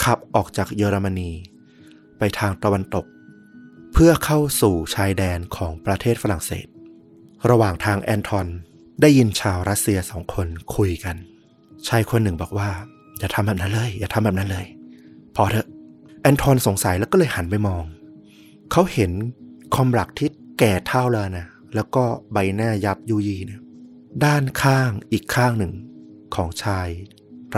[0.03, 1.31] ขับออกจากเยอรมนี
[2.17, 3.05] ไปทางตะวันตก
[3.93, 6.67] เพื่อเข้าสู่ชายแดนของประเทศฝรั่งเศส
[7.49, 8.47] ระหว่างทางแอนทอน
[9.01, 11.15] ได้ยินชาวรัสเซียสองคนคุยกัน
[11.87, 12.69] ชายคนหนึ่งบอกว่า
[13.19, 14.65] อย่าทำแบบนั้นเลย อย่าทำแบบนั้นเลย
[15.35, 15.67] พอเถอะ
[16.21, 17.83] แอนทอนสงสัยแล้วก็เลยหันไปมอง
[18.71, 19.11] เขาเห็น
[19.75, 20.29] คอมรักที่
[20.59, 23.61] แก่เท่าแล้วนะแล้วก็ใบหน้ายับยุยีเนี่ย
[24.25, 25.73] ด้านข้างอีกข้างหนึ่ง
[26.35, 26.87] ของชาย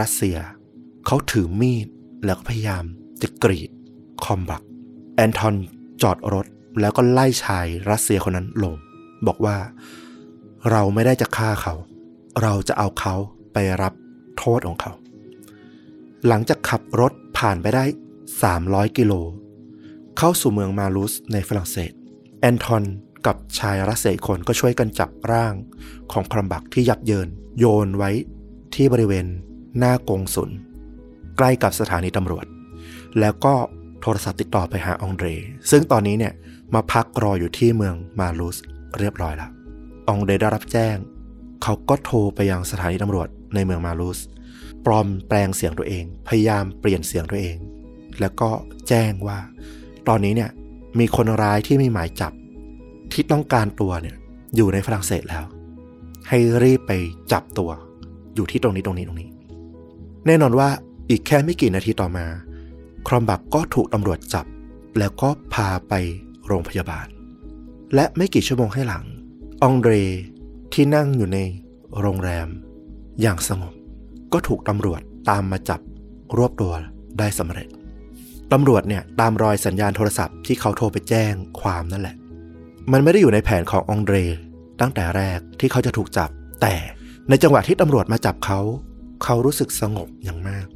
[0.00, 0.38] รัสเซีย
[1.06, 1.86] เขาถือมีด
[2.24, 2.84] แล้วก็พยายาม
[3.22, 3.70] จะกรีด
[4.24, 4.62] คอมบัก
[5.16, 5.54] แอนทอน
[6.02, 6.46] จอดรถ
[6.80, 8.74] แล้วก็ไล่ชายรัสเซียคนนั้นลง
[9.26, 9.56] บอกว่า
[10.70, 11.74] เราไม่ได้จะฆ่าเขา
[12.42, 13.14] เราจะเอาเขา
[13.52, 13.92] ไปรับ
[14.38, 14.92] โทษของเขา
[16.26, 17.84] หลังจากขับรถผ่านไปได้
[18.40, 19.12] 300 กิโล
[20.18, 21.92] เข้าสู่เมืองมาลุสในฝรั่งเศส
[22.40, 22.84] แอนทอน
[23.26, 25.54] กับชายรัสเซียคนก็ช่วยกันจับร่าง
[26.12, 28.10] ของครัมบักที่ยับเยิน โยนไว้
[28.74, 29.26] ที่บริเวณ
[29.78, 30.50] หน้ากงสุล
[31.36, 32.46] ใกล้กับสถานีตำรวจ
[33.20, 33.54] แล้วก็
[34.00, 35.26] โทรศัพท์ติดต่อไปหาองเดร
[35.70, 36.32] ซึ่งตอนนี้เนี่ย
[36.74, 38.56] มาพักรออยู่ที่เมืองมาลุส
[38.98, 39.50] เรียบร้อยแล้ว
[40.08, 40.96] องเดได้รับแจ้ง
[41.62, 44.18] เขาก็โทรไปยังสถานีตำรวจในเมืองมาลุส
[44.84, 47.56] ปลอมแปลงเสียงตัวเอง พยายามเปลี่ยนเสียงตัวเอง
[48.20, 48.50] แล้วก็
[48.88, 49.38] แจ้งว่า
[50.08, 50.50] ตอนนี้เนี่ย
[50.98, 52.32] มีคนร้ายที่มีหมายจับ
[53.12, 54.16] ที่ต้องการตัวเนี่ย
[54.56, 55.44] อยู่ในฝรั่งเศสแล้ว
[56.28, 56.92] ให้รีบไป
[57.32, 57.70] จับตัว
[58.34, 59.30] อยู่ที่ตรงนี้ตรงนี้ตรงนี้
[60.26, 60.68] แน่นอนว่า
[61.10, 62.26] อีกแค่ไม่กี่นาทีต่อมา
[63.08, 64.46] ครอมบักก็ถูกตำรวจจับ
[64.98, 65.92] แล้วก็พาไป
[66.46, 67.06] โรงพยาบาล
[67.94, 69.04] และไม่กี่ชั่วโมงให้หลัง
[69.62, 69.92] องเดร
[70.72, 71.38] ที่นั่งอยู่ใน
[72.00, 72.48] โรงแรม
[73.20, 73.74] อย่างสงบ
[74.32, 75.80] ก็ถูกตำรวจตามมาจับ
[76.36, 76.72] รวบตัว
[77.18, 77.68] ได้สำเร็จ
[78.52, 82.16] ตำรวจเนี่ยตามรอยสัญญาณโทรศัพท์ที่เขาโทรไปแจ้งความนั่นแหละ
[82.92, 84.16] มันไม่ได้อยู่ในแผนขององเดร
[84.80, 86.30] ตั้งแต่แรกที่เขาจะถูกจับ
[86.62, 86.74] แต่
[87.28, 88.60] ในจังหวะที่ตำรวจมาจับเขา
[89.24, 90.66] เขารู้สึกสงบอย่างมาก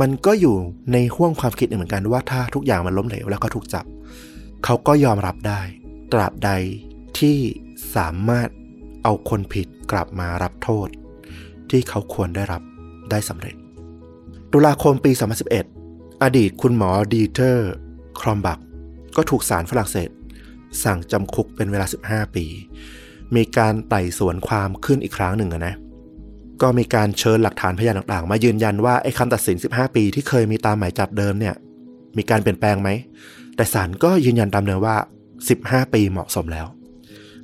[0.00, 0.56] มันก็อยู่
[0.92, 3.84] ในห่วงความคิดเหมือนกันว่าถ้าทุกอย่างมันล้มเหลวแล้วก็ถูกจับ
[4.64, 5.60] เขาก็ยอมรับได้
[6.12, 6.50] ตราบใด
[7.18, 7.38] ที่
[7.96, 8.48] สามารถ
[9.02, 10.88] เอาคนผิดกลับมารับโทษ
[11.70, 12.62] ที่เขาควรได้รับ
[13.10, 13.54] ได้สำเร็จ
[14.52, 15.12] ตุลาคมปี
[15.66, 17.72] 2011 อดีตคุณหมอดีเทอร์
[18.20, 18.58] ครอมบัก
[19.16, 20.10] ก็ถูกศาลฝรั่งเศส
[20.84, 22.46] สั่งจำคุกเป็นเวลา 15 ปี
[23.36, 25.74] มีการไต่สวนความขึ้นอีกครั้งหนึ่งนะ
[26.62, 31.54] ก็มีการเชิญหลักฐานพยานต่างๆ มายืนยันว่าไอ้คำตัดสิน 15 ปีที่เคยมีตามหมายจับเดิมเนี่ย
[32.16, 32.88] มีการเปลี่ยนแปลงไหม
[33.56, 34.96] แต่ศาลก็ยืนยันตามเดิมว่า
[35.46, 36.66] 15 ปีเหมาะสมแล้ว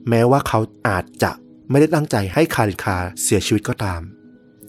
[0.09, 1.33] แม้ว่าเขาอาจจะ
[1.71, 4.01] ไม่ได้ตั้งใจให้คารินคาเสียชีวิตก็ตาม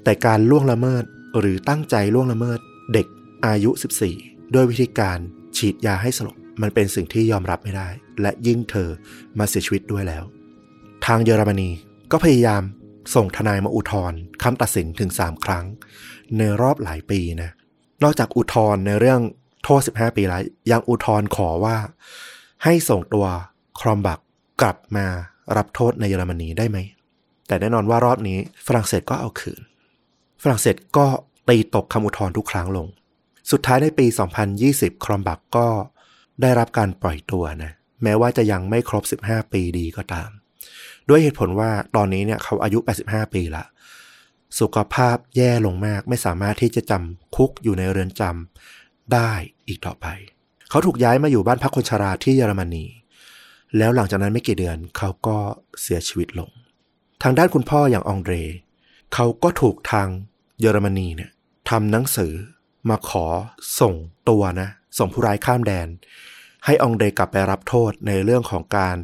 [0.04, 1.04] แต่การล่วงละเมิด
[1.40, 2.60] หรือตั้งใจล่วงละเมิด
[2.94, 3.08] เด็ก
[3.46, 3.72] อายุ
[4.14, 5.18] 14 ด้วยวิธีการ
[5.58, 7.90] ฉีดยาให้สลบมันเป็นสิ่งที่ยอมรับไม่ได้
[8.22, 8.90] และยิ่งเธอ
[9.40, 10.24] มาเสียชีวิตด้วยแล้ว
[11.06, 11.70] ทางเยอรมนี
[12.12, 12.64] ก็พยายาม
[13.16, 15.66] ส่งทนายมาอุทธรณ์คำตัดสินถึง 3 ครั้ง
[16.38, 17.52] ในรอบหลายปีนะ
[18.04, 19.22] นอกจากอุทธรณ์ในเรื่อง
[19.64, 21.78] โทษ 15 ปีแล้วยังอุทธรณ์ขอว่า
[22.64, 23.26] ให้ส่งตัว
[23.80, 24.20] ครอมบัก
[24.62, 25.06] กลับมา
[25.58, 26.78] รับโทษในเยอรมนีได้ไหม
[27.48, 28.38] แต่แน่นอนว่ารอบนี้
[28.68, 29.62] ฝรั่งเศสก็เอาคืน
[30.42, 31.08] ฝรั่งเศสก็
[31.50, 32.88] ตีตกคำอุทธรณ์ทุกครั้งลง
[33.52, 34.06] สุดท้ายในปี
[34.56, 35.68] 2020 ครอมบักก็
[36.42, 37.72] ได้รับการปล่อยตัวนะ
[38.04, 40.30] แม้ว่าจะยังไม่ครบ 15 ปีดีก็ตาม
[41.10, 43.64] ด้วยเหตุผลว่าตอนนี้เนี่ยเขาอายุ 85 ปีละ
[44.60, 49.32] สุขภาพแย่ลงมาก ไม่สามารถที่จะจำคุกอยู่ในเรือนจำได้
[49.68, 50.06] อีกต่อไป
[50.70, 52.86] เขาถูกย้ายมาอยู่บ้านพักคนชราที่เยอรมนี
[53.78, 55.38] แล้วหลังจากนั้นไม่กี่เดือนเขาก็
[55.82, 56.50] เสียชีวิตลง
[57.24, 58.34] ทางด้านคุณพ่ออย่างองเดร
[59.14, 60.08] เขาก็ถูกทาง
[60.60, 61.32] เยอรมนีเนี่ย
[61.70, 62.34] ทำหนังสือ
[62.90, 63.26] มาขอ
[63.80, 63.94] ส่ง
[64.30, 65.88] ตัวนะ ส่งผู้ร้ายข้ามแดน
[66.66, 68.96] ให้องเดรกลับไปรับโทษในเรื่องของการ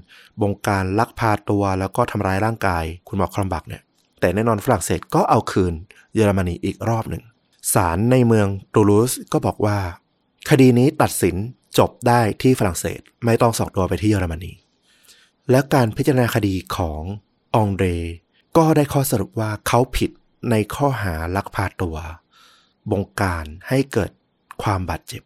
[0.41, 3.81] บงการลักพาตัวแล้วก็ทำร้ายร่างกายคุณหมอครอมบักเนี่ย
[4.19, 5.73] แต่แน่นอนฝรั่งเศสก็เอาคืน
[6.13, 7.23] เยอรมนีอีกรอบหนึ่ง
[7.73, 9.77] ศาลในเมืองตูลูสก็บอกว่า
[10.49, 11.35] คดีนี้ตัดสิน
[11.77, 14.51] จบได้ที่ฝรั่งเศส ไม่ต้องส่งตัวไปที่เยอรมนี
[15.49, 17.01] และการพิจารณาคดีของ
[17.55, 17.85] องเดร
[18.57, 20.11] ก็ได้ข้อสรุปว่าเขาผิด
[20.49, 21.97] ในข้อหาลักพาตัว
[22.91, 24.11] บงการให้เกิด
[24.63, 25.21] ความบาดเจ็บ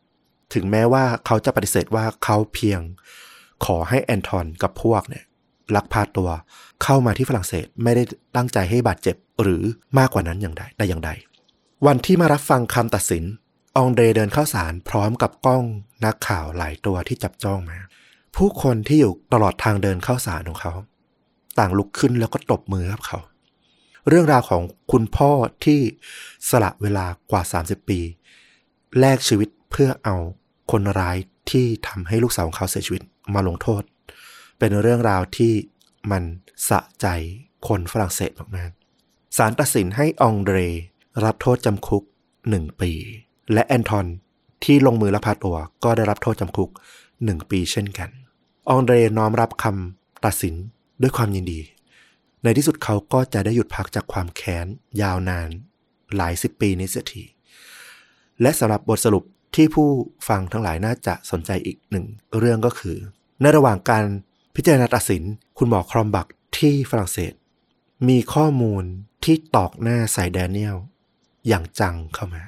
[0.53, 2.81] ถึงแม้ว่าเขาจะปฏิเสธว่าเขาเพียง
[3.65, 5.23] ขอให้แอนทอนกับพวกเนี่ย
[5.75, 6.29] ลักพาตัว
[6.83, 8.03] เข้ามาที่ฝรั่งเศสไม่ได้
[8.35, 9.63] ตั้งใจให้บาดเจ็บหรือ
[9.97, 11.09] มากกว่านั้นอย่างใดแต่อย่างใด
[11.85, 13.23] วันที่มารับฟังคำตัดสิน
[13.81, 15.63] องเดรเดินเข้าศาลพร้อมกับกล้อง
[16.05, 17.77] นักข่าวหลายตัวที่จับจ้องมา
[18.35, 20.73] ผู้คนที่อยู่ตลอดทางเดินเข้าศาลของเขา
[21.59, 23.19] ต่างลุกขึ้นแล้วก็ตบมือกับเขา
[24.07, 25.31] เรื่องราวของคุณพ่อ
[25.65, 25.79] ที่
[26.49, 27.99] สละเวลากว่า 30 ปี
[28.99, 30.15] แลกชีวิตเพื่อเอา
[30.71, 31.17] คนร้าย
[31.51, 33.01] ที่ทำให้ลูกสาวของเขาเสียชีวิต
[33.33, 33.81] มาลงโทษ
[34.59, 35.53] เป็นเรื่องราวที่
[36.11, 36.23] มัน
[36.69, 37.07] สะใจ
[37.67, 40.57] คนฝรั่งเศสมากๆศาลตัดสินให้องเดร
[41.23, 42.03] รับโทษจำคุก
[42.49, 42.91] หนึ่งปี
[43.53, 44.05] และแอนทอน
[44.63, 46.69] ที่ลงมือลักพาตัวก็ได้รับโทษจำคุก
[47.23, 48.09] หนึ่งปีเช่นกัน
[48.69, 50.55] องเดรน้อมรับคำตัดสิน
[51.01, 51.59] ด้วยความยินดี
[52.43, 54.65] ในที่สุดเขาก็จะได้หยุดพักจากความแค้น
[55.01, 55.49] ยาวนาน
[56.15, 57.23] หลายสิบปีนี้เสียที
[58.41, 59.23] และสำหรับบทสรุป
[59.55, 59.89] ที่ผู้
[60.27, 62.05] ฟังทั้งหลายน่าจะสนใจอีกหนึ่ง
[62.37, 62.97] เรื่องก็คือ
[63.41, 64.05] ในระหว่างการ
[64.55, 65.23] พิจารณาตัดสิน
[65.57, 66.27] คุณหมอครอมบัก
[66.57, 67.33] ที่ฝรั่งเศส
[68.07, 68.83] มีข้อมูล
[69.23, 70.77] ที่ตอกหน้าใส่แดเนียล
[71.47, 72.43] อย่างจังเข้ามา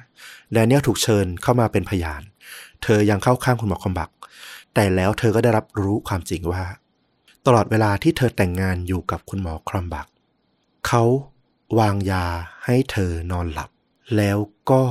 [0.52, 2.22] แดเนียลถูกเชิญเข้ามาเป็นพยาน
[2.82, 4.10] เธอยังเข้าข้างคุณหมอคอมบัก
[4.74, 6.64] แต่แล้วเธอก็ได้รับรู้ความจริงว่า
[7.46, 10.06] ตลอดเวลาที่เธอแต่งงานอยู่กับคุณหมอคอมบัก
[10.86, 11.04] เขา
[11.78, 12.24] วางยา
[12.64, 13.70] ให้เธอนอนหลับ
[14.16, 14.38] แล้ว
[14.70, 14.82] ก็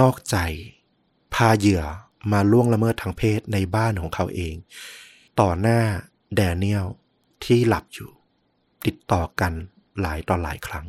[0.00, 0.36] นอกใจ
[1.34, 1.82] พาเหยื่อ
[2.32, 4.54] มาล่วงละเมิดทางเพศในบ้านของเขาเอง
[5.40, 5.80] ต่อหน้า
[6.34, 6.86] แดเนียล
[7.44, 8.10] ที่หลับอยู่
[8.86, 9.52] ติดต่อกัน
[10.00, 10.86] หลายต่อหลายครั้ง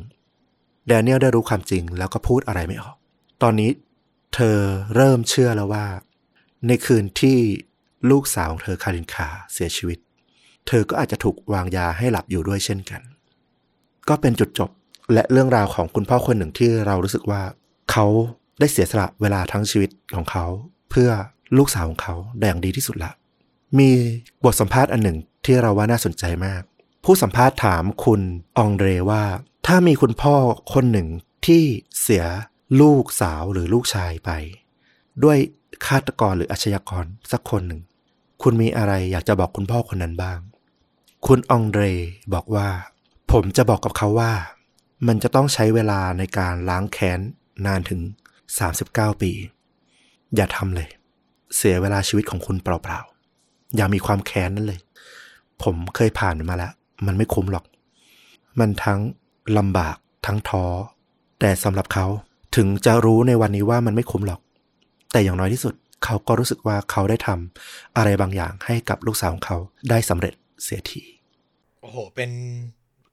[0.86, 2.96] แดเนียลได้รู้ความจริงแล้วก็พูดอะไรไม่ออก
[3.42, 3.70] ตอนนี้
[4.34, 4.58] เธอ
[4.94, 5.86] เริ่มเชื่อแล้วว่า
[6.66, 7.38] ในคืนที่
[8.10, 9.98] ลูกสาวของเธอคารินคาเสียชีวิต
[10.66, 13.02] เธอก็อาจจะถูกวางยาให้หลับอยู่ด้วยเช่นกัน
[14.08, 14.70] ก็เป็นจุดจบ
[15.12, 17.42] และเรื่องราวของคุณพ่อคนหนึ่งที่เรารู้สึกว่า
[17.90, 18.06] เขา
[18.60, 20.44] ได้เสียสละเวลาทั้งชีวิตของเขา
[20.90, 21.10] เพื่อ
[21.58, 23.12] ลูกสาวของเขาได้อย่างดีที่สุดละ
[23.78, 23.90] มี
[24.44, 26.62] บทสัมภาษณ์อันหนึ่งที่เราว่าน่าสนใจมาก
[27.04, 28.20] ผู้สัมภาษณ์ถามคุณ
[28.58, 29.24] องเดรว่า
[29.66, 30.34] ถ้ามีคุณพ่อ
[30.72, 31.08] คนหนึ่ง
[31.46, 31.62] ที่
[32.02, 32.24] เสีย
[32.80, 34.30] ลูกสาวหรือลูกชายไป
[35.24, 35.38] ด้วย
[35.86, 37.80] ฆาตกรหรืออาชญากรสักคนหนึ่ง
[38.42, 40.38] คุณมีอะไรอยากจะบอกคุณพ่อคนนั้นบ้าง
[41.26, 41.82] คุณองเดร
[42.34, 42.68] บอกว่า
[43.32, 44.32] ผมจะบอกกับเขาว่า
[45.06, 47.20] มันจะต้องใช้เวลาในการล้างแค้น
[47.66, 48.00] นานถึง
[48.60, 49.32] 39 ปี
[50.34, 50.88] อย่าทำเลย
[51.56, 54.80] เสียเวลาชีวิตของคุณเปล่าๆ อย่ามีความแค้นนั่นเลย
[55.62, 56.72] ผมเคยผ่านมาแล้ว
[57.06, 57.64] มันไม่คุ้มหรอก
[58.60, 59.00] มันทั้ง
[59.58, 59.96] ลำบาก
[60.26, 60.64] ทั้งท้อ
[61.40, 62.06] แต่สำหรับเขา
[62.54, 64.40] ถึงจะรู้ในวันนี้ว่ามันไม่คุ้มหรอก
[65.12, 65.74] แต่อย่างน้อยที่สุด
[66.04, 69.56] เขาก็รู้สึกว่าเขาได้ทำอะไรบางอย่างให้กับลูกสาวของเขา
[69.90, 71.02] ได้สำเร็จเสียที
[71.80, 72.30] โอ้โห เป็น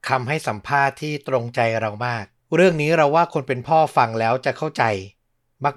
[0.08, 2.24] คำให้สัมภาษณ์ที่ตรงใจเรามาก
[2.56, 4.84] เรื่องนี้เราว่าคนเป็นพ่อฟังแล้วจะเข้าใจ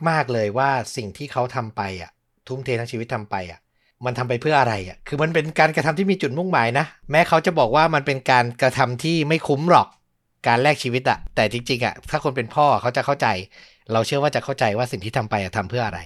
[0.10, 2.12] มาก ๆ เลยว่าสิ่งที่เขาทำไปอะ
[2.48, 3.60] ทุ่มเททั้งชีวิตทำไปอะ
[4.06, 9.88] มันทำไปเพื่ออะไรอะ คือมันเป็นการกระทำที่มีจุดมุ่งหมายนะ แม้เขาจะบอกว่ามันเป็นการกระทำที่ไม่คุ้มหรอก
[10.48, 13.28] การแลกชีวิตอะแต่จริงๆอะถ้าคนเป็นพ่อเขาจะเข้าใจ
[13.92, 16.00] เราเชื่อว่าจะเข้าใจว่าสิ่งที่ทำไปอะทำเพื่ออะไร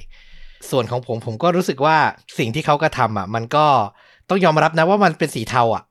[0.70, 1.98] ส่วนของผมผมก็รู้สึกว่า
[2.40, 3.66] สิ่งที่เขากระทำอะมันก็
[4.30, 5.84] ต้องยอมรับนะว่ามันเป็นสีเทาอะ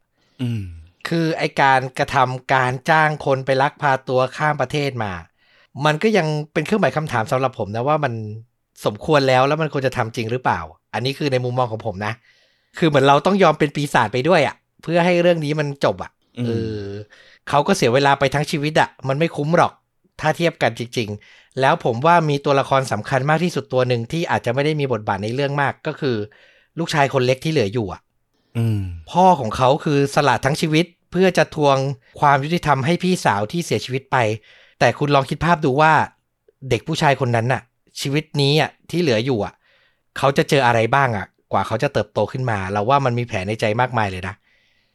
[0.43, 0.63] อืม
[1.09, 5.13] คือไอการกระทำการจ้างคนไปลักพาตัวข้ามประเทศมา
[5.85, 8.13] มันก็ยังเป็นเครื่องหมายคำถามสำหรับผมนะว่ามัน
[8.85, 10.61] สมควรแล้วแล้วมันควรจะทำจริงหรือเปล่า
[10.95, 12.13] อันนี้คือในมุมมองของผมนะ
[12.79, 16.83] คือเหมือนเราต้องยอมเป็นปีศาจไปด้วยอะ่ะ เพื่อให้เรื่องนี้มันจบอะ่ะอืมเออ
[17.49, 19.73] เขาก็เสียเวลาไปทั้งชีวิตอะ่ะมันไม่คุ้มหรอก
[20.21, 26.17] ถ้าเทียบกันจริง ๆ แล้วผมว่ามีตัวละครสำคัญมากที่สุดตัวหนึ่งที่อาจจะไม่ได้มีบทบาทในเรื่องมากก็คือ
[26.79, 28.01] ลูกชายคนเล็กที่เหลืออยู่อะ
[28.57, 31.77] อืมพ่อของเขาคือสละทั้งชีวิตเพื่อจะทวง
[32.21, 34.17] ความยุติธรรมให้พี่สาวที่เสียชีวิตไป
[34.79, 35.93] แต่คุณลองคิดภาพดูว่า
[36.71, 37.63] เด็กผู้ชายคนนั้นน่ะ
[38.01, 39.55] ชีวิตนี้อะที่เหลืออยู่อะ
[40.19, 44.35] เขาจะเจออะไรบ้างอะ กว่าเขาจะเติบโตขึ้นมา เราว่ามันมีแผลในใจมากมายเลยนะ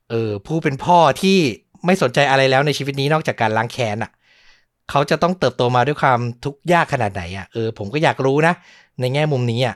[0.09, 1.39] เออผู้เป็นพ่อที่
[1.85, 4.11] ไม่สนใจอะไรแล้วในชีวิตนี้นอกจากการล้างแค้นอะ
[4.89, 8.53] เขาจะต้องเติบโตมาด้วยความทุกข์ยากขนาดไหนอะเออผมก็อยากรู้นะ
[8.99, 9.75] ในแง่มุมนี้อะ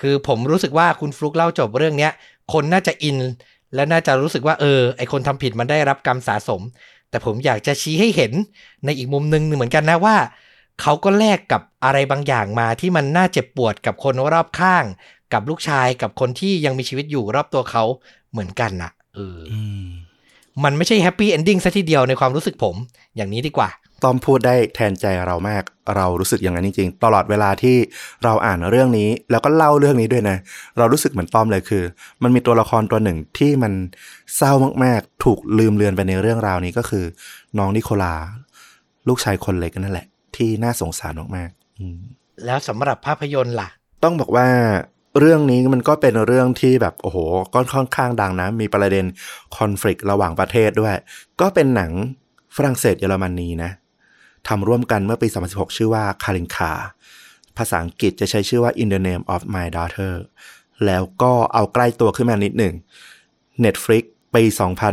[0.00, 2.12] คือผมรู้สึกว่าคุณฟลุกเล่าจบเรื่องเนี้ย
[2.52, 3.18] คนน่าจะอิน
[3.74, 6.60] และน่าจะรู้สึกว่าเออไอคนทำผิดมันได้รับกรรมสะสม
[7.10, 8.32] แต่ผมอยากจะชี้ให้เห็น
[8.84, 10.16] ในอีกมุมหนึ่งเหมือนกันนะว่า
[10.82, 14.84] เขาก็แลกกับอะไรบางอย่างมาที่มันน่าเจ็บปวดกับคนรอบข้าง
[15.32, 17.84] กับลูกชายกับคนที่ยังมีชีวิตอยู่รอบตัวเขา
[18.32, 19.38] เหมือนกันนะเออ
[20.56, 22.76] มมันไม่ใช่ happy ending ซะทีเดียวในความรู้สึกผม
[23.16, 23.70] อย่างนี้ดีกว่า
[24.02, 25.62] ต้อมพูดได้แทนใจเรามาก
[25.96, 27.76] เรารู้สึกอย่างนั้นจริงๆ ตลอดเวลาที่
[28.24, 30.36] เราอ่านเรื่องนี้ แล้วก็เล่าเรื่องนี้ด้วยนะ
[30.78, 31.84] เรารู้สึกเหมือนต้อมเลยคือ
[32.22, 33.72] มันมีตัวละครตัวหนึ่งที่มัน
[34.36, 34.52] เศร้า
[34.84, 37.04] มากๆ ถูกลืมเลือนไปในเรื่องราวนี้ก็คือ
[37.58, 38.14] น้องนิโคลา
[39.08, 41.98] ลูกชายคนเล็กนั่นแหละ ที่น่าสงสารมากๆอืม
[42.44, 43.68] แล้วสำหรับภาพยนตร์ล่ะ
[44.04, 44.46] ต้องบอกว่า
[45.18, 47.18] เรื่องนี้มันก็เป็นเรื่องที่แบบโอ้โห
[47.54, 49.04] ก็ค่อนข้างดังนะ มีประเด็น
[49.56, 50.94] คอน FLICT ระหว่างประเทศด้วย
[51.40, 51.90] ก็เป็นหนัง
[52.56, 53.70] ฝรั่งเศสเยอรมนีนะ
[54.48, 56.72] ทำร่วมกันเมื่อปี 2016 ชื่อว่าคารินคา
[57.56, 60.14] ภาษาอังกฤษจะใช้ชื่อว่า In the Name of My Daughter
[60.86, 62.74] แล้วก็เอาใกล้ตัวขึ้นมานิดหนึ่ง
[63.64, 64.04] Netflix
[64.34, 64.42] ปี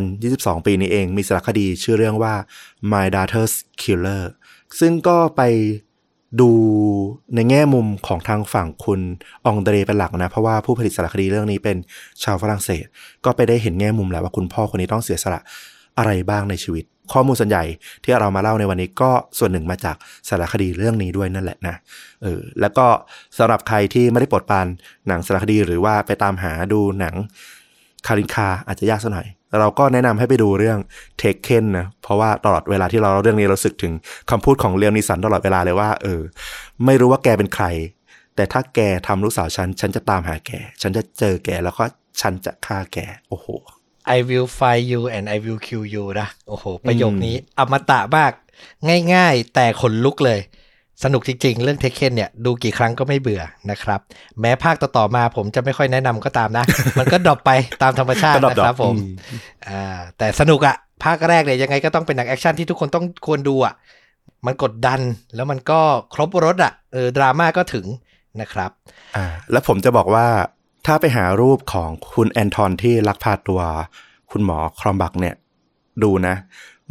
[0.08, 2.34] 2022 ปีนี้เองมีสารคดีชื่อเรื่องว่า
[2.92, 4.24] My Daughter's Killer
[4.80, 5.42] ซึ่งก็ไป
[6.40, 6.50] ดู
[7.36, 9.02] ในแง่มุมของทางฝั่งคุณ
[9.46, 11.78] องเดรเป็นหลักนะ เพราะว่าผู้ผลิตสารคดีเรื่องนี้เป็น
[12.24, 12.86] ชาวฝรั่งเศส
[13.26, 15.42] ก็ไปได้เห็นแง่มุมแล้วว่าคุณพ่อคนนี้ต้องเสียสละ
[15.98, 17.64] อะไรบ้างในชีวิต ข้อมูลส่วนใหญ่
[18.04, 19.96] ที่เรามาเล่าในวันนี้ก็ส่วนหนึ่งมาจาก
[20.30, 21.76] สารคดีเรื่องนี้ด้วยนั่นแหละนะ
[22.24, 22.86] เออแล้วก็
[23.38, 24.68] สำหรับใครที่ไม่ได้โปรดปาน
[25.08, 27.16] หนังสารคดีหรือว่าไปตามหาดูหนัง
[28.08, 29.28] คารินคาอาจจะยากสักหน่อย
[29.60, 30.80] เราก็แนะนำให้ไปดูเรื่อง
[31.18, 33.94] เทคเคนนะ เพราะว่าตลอดเวลาที่เราเล่าเรื่องนี้เราสึกถึง
[34.30, 36.22] คำพูดของเลียมนิสันตลอดเวลาเลยว่า เออ
[36.86, 37.66] ไม่รู้ว่าแกเป็นใคร
[38.36, 41.84] แต่ถ้าแกทำลูกสาวฉัน ฉันจะตามหาแก ฉันจะเจอแกแล้วก็
[42.22, 42.98] ฉันจะฆ่าแก
[43.30, 43.48] โอ้โห
[44.16, 48.32] I will find you and I will kill you นะ โอ้โห ประโยคนี้อมตะมาก
[49.14, 50.40] ง่าย ๆ แต่ขนลุกเลย
[51.04, 53.42] สนุกจริง ๆ เรื่อง Taken เนี่ยดูกี่ครั้งก็ไม่เบื่อ
[53.72, 54.00] นะครับ
[54.42, 56.66] แม้ภาคต่อๆมาผมจะไม่ค่อยแนะนำก็ตามนะ
[57.00, 59.02] มันก็ drop ไปตามธรรมชาติก็ drop นะครับ drop ผมอื
[59.38, 63.74] มอ่าแต่สนุกอะภาคแรกเนี่ยยังไงก็ต้องเป็นหนังแอคชั่นที่ทุกคนต้องควรดูอะ
[64.46, 65.00] มันกดดัน
[65.36, 65.80] แล้วมันก็
[66.14, 67.86] ครบรสอะเออดราม่าก็ถึง
[68.42, 68.72] นะครับ
[69.16, 70.28] อ่าแล้วผมจะบอกว่า
[70.86, 73.62] ถ้าไปหารูปของคุณแอนทอนที่ลักพาตัว
[74.32, 75.36] คุณหมอครอมบักเนี่ย
[76.04, 76.36] ดูนะ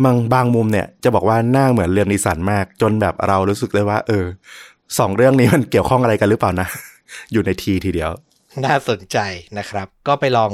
[0.05, 4.25] บางบางมุมเนี่ยจะบอกว่าหน้าเหมือน Liam Neeson มาก จนแบบเรารู้สึกเลยว่า เออ
[4.99, 6.69] สองเรื่องนี้มันเกี่ยวข้องอะไรกันหรือเปล่านะ
[7.33, 8.11] อยู่ในทีทีเดียว
[8.65, 9.19] น่าสนใจ
[9.59, 10.51] นะครับ ก็ไปลอง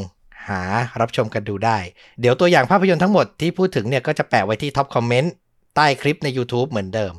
[0.49, 0.63] หา
[1.01, 1.79] รับชมกันดูได้
[2.21, 5.33] เดี๋ยวตัวอย่างภาพยนตร์ทั้งหมดที่พูดถึงเนี่ยก็จะแปะไว้ที่ top comment
[5.77, 7.15] ใต้คลิปใน YouTube เหมือนเดิม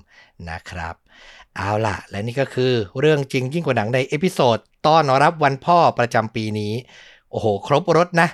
[0.49, 0.95] นะครับ
[1.55, 4.57] เอาล่ะ และนี่ก็คือเรื่องจริงยิ่งกว่าหนังใน episode
[4.87, 6.73] ต้อนรับวันพ่อประจำปีนี้
[7.31, 8.27] โอ้โห ครบรสนะ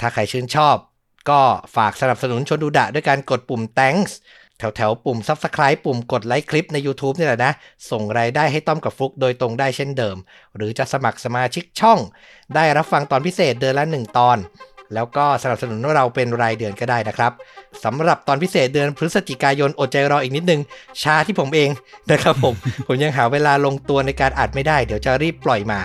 [0.00, 0.76] ถ้าใครชื่นชอบ
[1.28, 1.40] ก็
[1.76, 4.12] ฝากสนับสนุนชนดูดะด้วยการกดปุ่ม thanks
[4.58, 7.52] แถวแถวๆปุ่ม subscribe ปุ่มกดไลค์คลิปใน YouTube นี่แหละนะ
[7.90, 10.16] ส่งรายได้ให้ต้อมกับฟลุกโดยตรงได้เช่นเดิม
[10.56, 11.98] หรือจะสมัครสมาชิกช่อง
[12.54, 14.38] ได้รับฟังตอนพิเศษเดือนละ 1 ตอน
[14.94, 17.32] แล้วก็สนับสนุนเราเป็นรายเดือนก็ได้นะครับ
[17.84, 20.60] สำหรับตอนพิเศษเดือนพฤศจิกายนอดใจรออีกนิดนึง
[21.02, 21.70] ช้าที่ผมเอง
[22.10, 22.54] นะครับผม
[22.86, 25.80] ผมยังหาเวลาลงตัวในการอัดไม่ได้ เดี๋ยวจะรีบปล่อยมา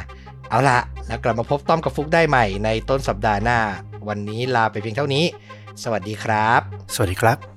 [0.50, 3.60] เอาละแล้วกลับมาพบต้อมกับฟุกได้ใหม่ในต้นสัปดาห์หน้า
[4.08, 5.26] วันนี้ลาไปเพียงเท่านี้
[5.84, 6.62] สวัสดีครับ
[6.94, 7.55] สวัสดีครับ